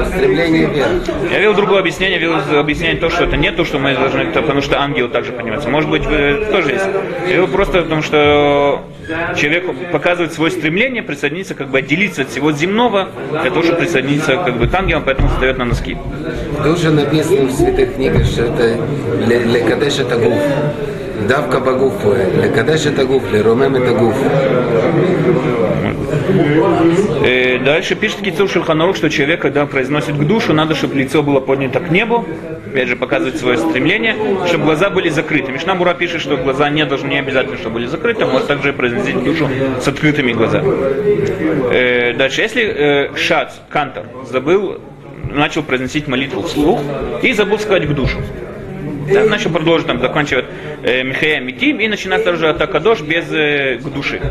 Стремление 0.06 0.66
вверх. 0.66 1.32
Я 1.32 1.38
видел 1.38 1.54
другое 1.54 1.80
объяснение, 1.82 2.18
видел 2.18 2.60
объяснение 2.60 2.98
то, 2.98 3.10
что 3.12 3.26
это 3.26 3.38
не 3.38 3.52
то, 3.52 3.64
что 3.64 3.78
мы 3.78 3.94
должны, 3.94 4.26
потому 4.32 4.62
что 4.62 4.82
ангелы 4.82 5.10
также 5.10 5.32
поднимаются. 5.32 5.70
Может 5.70 5.92
быть, 5.92 6.06
вы- 6.08 6.48
тоже 6.52 6.72
есть. 6.72 6.86
Я 7.28 7.34
видел 7.34 7.48
просто 7.50 7.84
потому, 7.84 8.02
что 8.02 8.82
человек 9.36 9.66
показывает 9.92 10.34
свое 10.34 10.52
стремление 10.52 11.04
присоединиться, 11.04 11.56
как 11.56 11.70
бы 11.70 11.80
отделиться 11.80 12.24
от 12.24 12.30
всего 12.30 12.52
земного, 12.52 13.10
для 13.32 13.50
того, 13.50 13.64
чтобы 13.64 13.80
присоединиться 13.80 14.36
как 14.38 14.58
бы 14.58 14.68
к 14.68 14.74
ангелам, 14.74 15.04
поэтому 15.06 15.30
встает 15.30 15.58
на 15.58 15.66
носки. 15.66 15.98
Тоже 16.64 16.92
написано 16.92 17.46
в 17.46 17.52
святых 17.52 17.96
книгах, 17.96 18.26
что 18.26 18.44
это 18.46 18.78
ле- 19.26 19.44
лекадеш 19.44 20.00
это 20.00 20.16
гуф. 20.18 20.38
Давка 21.28 21.60
багуф, 21.60 21.94
лекадеш 22.42 22.86
это 22.86 23.06
гуф, 23.06 23.24
леромем 23.32 23.76
это 23.76 23.94
гуф. 23.94 24.16
Э, 27.26 27.60
Дальше 27.60 27.96
пишет 27.96 28.22
Кицур 28.22 28.50
Шульханарух, 28.50 28.96
что 28.96 29.10
человек, 29.10 29.42
когда 29.42 29.66
произносит 29.66 30.16
к 30.16 30.24
душу, 30.24 30.54
надо, 30.54 30.74
чтобы 30.76 30.96
лицо 30.96 31.22
было 31.22 31.40
поднято 31.42 31.80
к 31.80 31.92
небу, 31.92 32.26
опять 32.68 32.88
же, 32.88 32.96
показывает 32.96 33.38
свое 33.38 33.58
стремление, 33.58 34.16
чтобы 34.48 34.66
глаза 34.66 34.90
были 34.90 35.10
закрыты. 35.10 35.52
Мишна 35.52 35.76
Бура 35.76 35.94
пишет, 35.94 36.22
что 36.22 36.38
глаза 36.38 36.70
не 36.70 36.86
должны 36.86 37.10
не 37.10 37.20
обязательно, 37.20 37.58
чтобы 37.58 37.76
были 37.76 37.88
закрыты, 37.88 38.26
может 38.26 38.48
также 38.48 38.72
произносить 38.72 39.22
душу 39.22 39.50
с 39.82 39.88
открытыми 39.88 40.32
глазами. 40.32 40.72
Э, 41.74 42.14
Дальше, 42.14 42.42
если 42.42 42.64
э, 42.64 43.16
Шац, 43.18 43.54
Кантор, 43.70 44.06
забыл, 44.30 44.80
начал 45.30 45.64
произносить 45.64 46.08
молитву 46.08 46.44
вслух 46.44 46.80
и 47.22 47.34
забыл 47.34 47.60
сказать 47.60 47.86
к 47.86 47.94
душу. 47.94 48.20
Да, 49.12 49.24
начал 49.24 49.52
продолжить, 49.52 49.88
там, 49.88 50.00
заканчивать 50.00 50.46
э, 50.84 51.04
Михая 51.04 51.40
Митим 51.40 51.80
и 51.80 51.88
начинает 51.88 52.24
тоже 52.24 52.50
Атакадош 52.50 53.02
без 53.02 53.32
э, 53.32 53.78
к 53.78 53.90
души. 53.90 54.22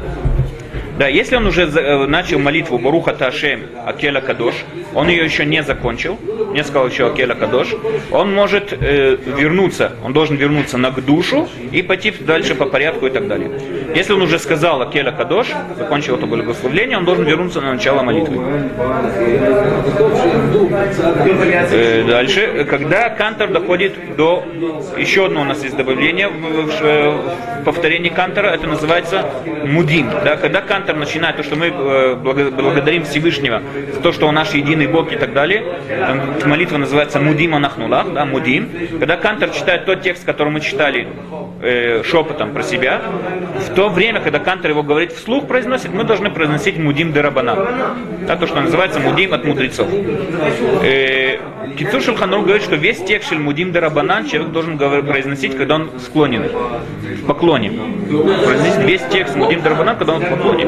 Да, 0.98 1.08
если 1.08 1.36
он 1.36 1.46
уже 1.46 1.62
э, 1.62 2.06
начал 2.06 2.38
молитву 2.38 2.78
Баруха 2.78 3.12
Ташем 3.12 3.60
Акеля 3.84 4.20
Кадош, 4.20 4.54
он 4.94 5.08
ее 5.08 5.24
еще 5.24 5.44
не 5.44 5.62
закончил, 5.62 6.18
не 6.54 6.64
сказал 6.64 6.88
еще 6.88 7.06
Акеля 7.08 7.34
Кадош, 7.34 7.74
он 8.10 8.32
может 8.32 8.72
э, 8.72 9.16
вернуться, 9.26 9.92
он 10.04 10.12
должен 10.14 10.36
вернуться 10.36 10.78
на 10.78 10.90
к 10.90 11.04
душу 11.04 11.48
и 11.70 11.82
пойти 11.82 12.12
дальше 12.20 12.54
по 12.54 12.64
порядку 12.64 13.06
и 13.06 13.10
так 13.10 13.28
далее. 13.28 13.50
Если 13.94 14.12
он 14.14 14.22
уже 14.22 14.38
сказал 14.38 14.80
Акеля 14.80 15.10
Кадош, 15.12 15.48
закончил 15.76 16.16
это 16.16 16.26
благословление, 16.26 16.96
он 16.96 17.04
должен 17.04 17.24
вернуться 17.24 17.60
на 17.60 17.72
начало 17.74 18.02
молитвы. 18.02 18.38
Э, 21.72 22.04
Дальше, 22.06 22.66
когда 22.70 23.10
кантор 23.10 23.50
доходит 23.50 24.16
до 24.16 24.44
еще 24.96 25.26
одно 25.26 25.42
у 25.42 25.44
нас 25.44 25.62
есть 25.62 25.76
добавление 25.76 26.28
в, 26.28 26.66
в- 26.66 27.60
в 27.60 27.64
повторении 27.64 28.08
кантора, 28.10 28.48
это 28.48 28.66
называется 28.68 29.24
мудим. 29.64 30.08
Да, 30.24 30.36
когда 30.36 30.60
кантор 30.60 30.85
начинает 30.94 31.36
то, 31.36 31.42
что 31.42 31.56
мы 31.56 31.66
э, 31.66 32.14
благо- 32.14 32.50
благодарим 32.50 33.04
Всевышнего 33.04 33.62
за 33.92 34.00
то, 34.00 34.12
что 34.12 34.26
он 34.26 34.34
наш 34.34 34.54
единый 34.54 34.86
Бог 34.86 35.12
и 35.12 35.16
так 35.16 35.32
далее, 35.32 35.64
молитва 36.44 36.78
называется 36.78 37.20
мудим 37.20 37.54
анахнулах, 37.54 38.12
да, 38.12 38.24
мудим. 38.24 38.70
Когда 38.98 39.16
кантор 39.16 39.50
читает 39.50 39.84
тот 39.86 40.02
текст, 40.02 40.24
который 40.24 40.50
мы 40.52 40.60
читали 40.60 41.08
э, 41.60 42.02
шепотом 42.04 42.52
про 42.52 42.62
себя, 42.62 43.02
в 43.54 43.74
то 43.74 43.88
время, 43.88 44.20
когда 44.20 44.38
кантор 44.38 44.70
его 44.70 44.82
говорит 44.82 45.12
вслух, 45.12 45.46
произносит, 45.46 45.92
мы 45.92 46.04
должны 46.04 46.30
произносить 46.30 46.78
мудим 46.78 47.12
дерабана. 47.12 47.56
Да, 48.26 48.36
то, 48.36 48.46
что 48.46 48.60
называется 48.60 49.00
мудим 49.00 49.32
от 49.32 49.44
мудрецов. 49.44 49.88
Э, 50.82 51.38
Кицур 51.76 52.00
Шульхаnuр 52.00 52.42
говорит, 52.42 52.62
что 52.62 52.76
весь 52.76 53.02
текст 53.02 53.28
Шельмудим 53.28 53.72
Дарабанан 53.72 54.26
человек 54.26 54.52
должен 54.52 54.78
произносить, 54.78 55.56
когда 55.56 55.74
он 55.74 55.90
склонен, 55.98 56.44
в 56.44 57.26
поклоне. 57.26 57.70
Произносить 57.70 58.84
весь 58.84 59.02
текст 59.10 59.36
Мудим 59.36 59.62
Дарабанан, 59.62 59.96
когда 59.96 60.14
он 60.14 60.22
в 60.22 60.28
поклоне. 60.28 60.66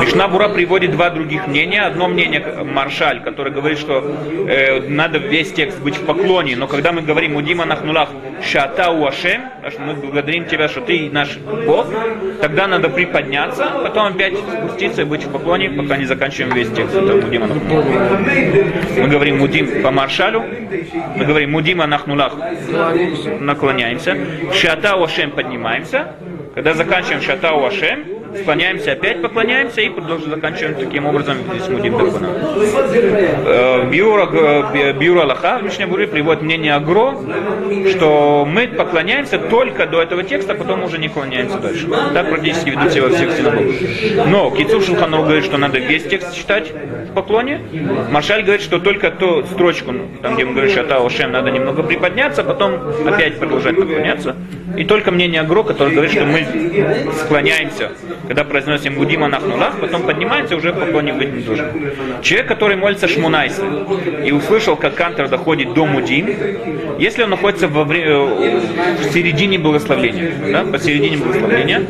Мишна 0.00 0.26
Бура 0.26 0.48
приводит 0.48 0.92
два 0.92 1.10
других 1.10 1.46
мнения. 1.46 1.82
Одно 1.82 2.08
мнение 2.08 2.64
Маршаль, 2.64 3.22
который 3.22 3.52
говорит, 3.52 3.78
что 3.78 4.02
э, 4.48 4.88
надо 4.88 5.18
весь 5.18 5.52
текст 5.52 5.78
быть 5.80 5.96
в 5.96 6.04
поклоне, 6.04 6.56
но 6.56 6.66
когда 6.66 6.92
мы 6.92 7.02
говорим 7.02 7.34
Мудима 7.34 7.64
Нахнулах, 7.64 8.08
Шата 8.42 8.90
Уашем, 8.90 9.42
мы 9.78 9.94
благодарим 9.94 10.46
тебя, 10.46 10.68
что 10.68 10.80
ты 10.80 11.10
наш 11.10 11.36
Бог, 11.38 11.86
тогда 12.40 12.66
надо 12.66 12.88
приподняться, 12.88 13.66
потом 13.82 14.14
опять 14.14 14.34
спуститься 14.36 15.02
и 15.02 15.04
быть 15.04 15.24
в 15.24 15.32
поклоне, 15.32 15.70
пока 15.70 15.96
не 15.96 16.04
заканчиваем 16.04 16.54
весь 16.54 16.70
текст. 16.70 16.94
Это 16.94 17.14
Мудима. 17.14 17.46
Мы 17.46 19.08
говорим 19.08 19.38
Мудим 19.38 19.82
по 19.82 19.90
маршалю, 19.90 20.44
мы 21.16 21.24
говорим 21.24 21.52
Мудима 21.52 21.86
Нахнулах, 21.86 22.34
наклоняемся. 23.40 24.16
Шата 24.52 24.96
Уашем 24.96 25.32
поднимаемся, 25.32 26.14
когда 26.54 26.74
заканчиваем 26.74 27.22
Шата 27.22 27.52
Уашем, 27.54 28.17
склоняемся, 28.36 28.92
опять 28.92 29.22
поклоняемся 29.22 29.80
и 29.80 29.88
продолжим 29.88 30.30
заканчиваем 30.30 30.74
таким 30.76 31.06
образом 31.06 31.38
здесь 31.50 31.68
Мудим 31.68 31.96
Дакуна. 31.96 32.28
Э, 33.46 33.88
Биура, 33.90 34.28
э, 34.74 34.92
Биура 34.92 35.22
Аллаха 35.22 35.58
в 35.58 35.64
Мишне 35.64 35.86
Бури 35.86 36.06
приводит 36.06 36.42
мнение 36.42 36.74
Агро, 36.74 37.14
что 37.90 38.46
мы 38.46 38.68
поклоняемся 38.68 39.38
только 39.38 39.86
до 39.86 40.02
этого 40.02 40.22
текста, 40.22 40.52
а 40.52 40.56
потом 40.56 40.84
уже 40.84 40.98
не 40.98 41.08
клоняемся 41.08 41.58
дальше. 41.58 41.88
Так 42.14 42.28
практически 42.28 42.70
ведут 42.70 42.92
себя 42.92 43.02
во 43.04 43.10
всех 43.10 43.32
синагогах. 43.32 43.74
Но 44.26 44.50
Кицур 44.50 44.82
Шулханов 44.82 45.24
говорит, 45.24 45.44
что 45.44 45.56
надо 45.56 45.78
весь 45.78 46.04
текст 46.04 46.34
читать 46.34 46.72
в 47.10 47.14
поклоне. 47.14 47.60
Маршаль 48.10 48.42
говорит, 48.42 48.62
что 48.62 48.78
только 48.78 49.10
ту 49.10 49.44
строчку, 49.44 49.92
ну, 49.92 50.06
там 50.22 50.34
где 50.34 50.44
мы 50.44 50.52
говорим 50.52 50.74
Шата 50.74 50.98
Ошем, 51.04 51.32
надо 51.32 51.50
немного 51.50 51.82
приподняться, 51.82 52.44
потом 52.44 52.74
опять 53.06 53.38
продолжать 53.38 53.76
поклоняться. 53.76 54.36
И 54.76 54.84
только 54.84 55.10
мнение 55.10 55.40
Агро, 55.40 55.62
который 55.62 55.92
говорит, 55.92 56.12
что 56.12 56.24
мы 56.24 56.46
склоняемся, 57.14 57.90
когда 58.26 58.44
произносим 58.44 58.94
Будима 58.94 59.28
Нахнулах, 59.28 59.78
потом 59.80 60.02
поднимаемся, 60.02 60.56
уже 60.56 60.72
в 60.72 60.78
поклоне 60.78 61.12
быть 61.12 61.32
не 61.32 61.42
должен. 61.42 61.66
Человек, 62.22 62.48
который 62.48 62.76
молится 62.76 63.08
Шмунайсе 63.08 63.62
и 64.24 64.32
услышал, 64.32 64.76
как 64.76 64.94
Кантор 64.94 65.28
доходит 65.28 65.72
до 65.74 65.86
Мудим, 65.86 66.28
если 66.98 67.22
он 67.22 67.30
находится 67.30 67.68
во 67.68 67.84
вре- 67.84 68.04
э, 68.04 68.60
в 69.00 69.12
середине 69.12 69.58
благословения, 69.58 70.32
да, 70.52 70.64
посередине 70.64 71.16
благословения, 71.18 71.82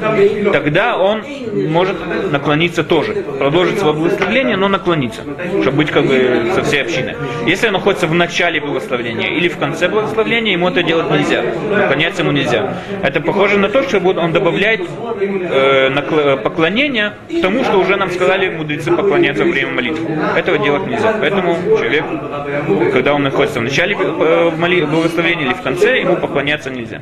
тогда 0.53 0.97
он 0.97 1.23
может 1.69 1.97
наклониться 2.31 2.85
тоже, 2.85 3.15
продолжить 3.39 3.79
свое 3.79 3.95
благословение, 3.95 4.57
но 4.57 4.69
наклониться, 4.69 5.23
чтобы 5.63 5.79
быть 5.79 5.91
как 5.91 6.07
бы 6.07 6.51
со 6.55 6.63
всей 6.63 6.83
общиной. 6.83 7.15
Если 7.47 7.67
он 7.69 7.73
находится 7.75 8.07
в 8.07 8.15
начале 8.15 8.61
благословения 8.61 9.29
или 9.29 9.49
в 9.49 9.57
конце 9.59 9.89
благословения, 9.89 10.53
ему 10.53 10.69
это 10.69 10.83
делать 10.83 11.11
нельзя, 11.11 11.43
наклоняться 11.71 12.23
ему 12.23 12.33
нельзя. 12.33 12.75
Это 13.03 13.21
похоже 13.21 13.59
на 13.59 13.69
то, 13.69 13.83
что 13.83 13.99
он 13.99 14.33
добавляет 14.33 14.81
э, 15.21 15.89
накл- 15.91 16.18
поклонение 16.43 17.15
к 17.29 17.41
тому, 17.43 17.65
что 17.65 17.79
уже 17.79 17.97
нам 17.97 18.11
сказали 18.11 18.49
мудрецы 18.51 18.93
поклоняться 18.95 19.45
во 19.45 19.51
время 19.51 19.73
молитвы. 19.73 20.07
Этого 20.37 20.59
делать 20.59 20.87
нельзя. 20.87 21.17
Поэтому 21.21 21.57
человек, 21.79 22.05
когда 22.93 23.15
он 23.15 23.23
находится 23.23 23.61
в 23.61 23.63
начале 23.63 23.97
э, 23.99 24.51
благословения 24.87 25.47
или 25.47 25.55
в 25.55 25.63
конце, 25.63 26.01
ему 26.01 26.17
поклоняться 26.17 26.71
нельзя. 26.71 27.01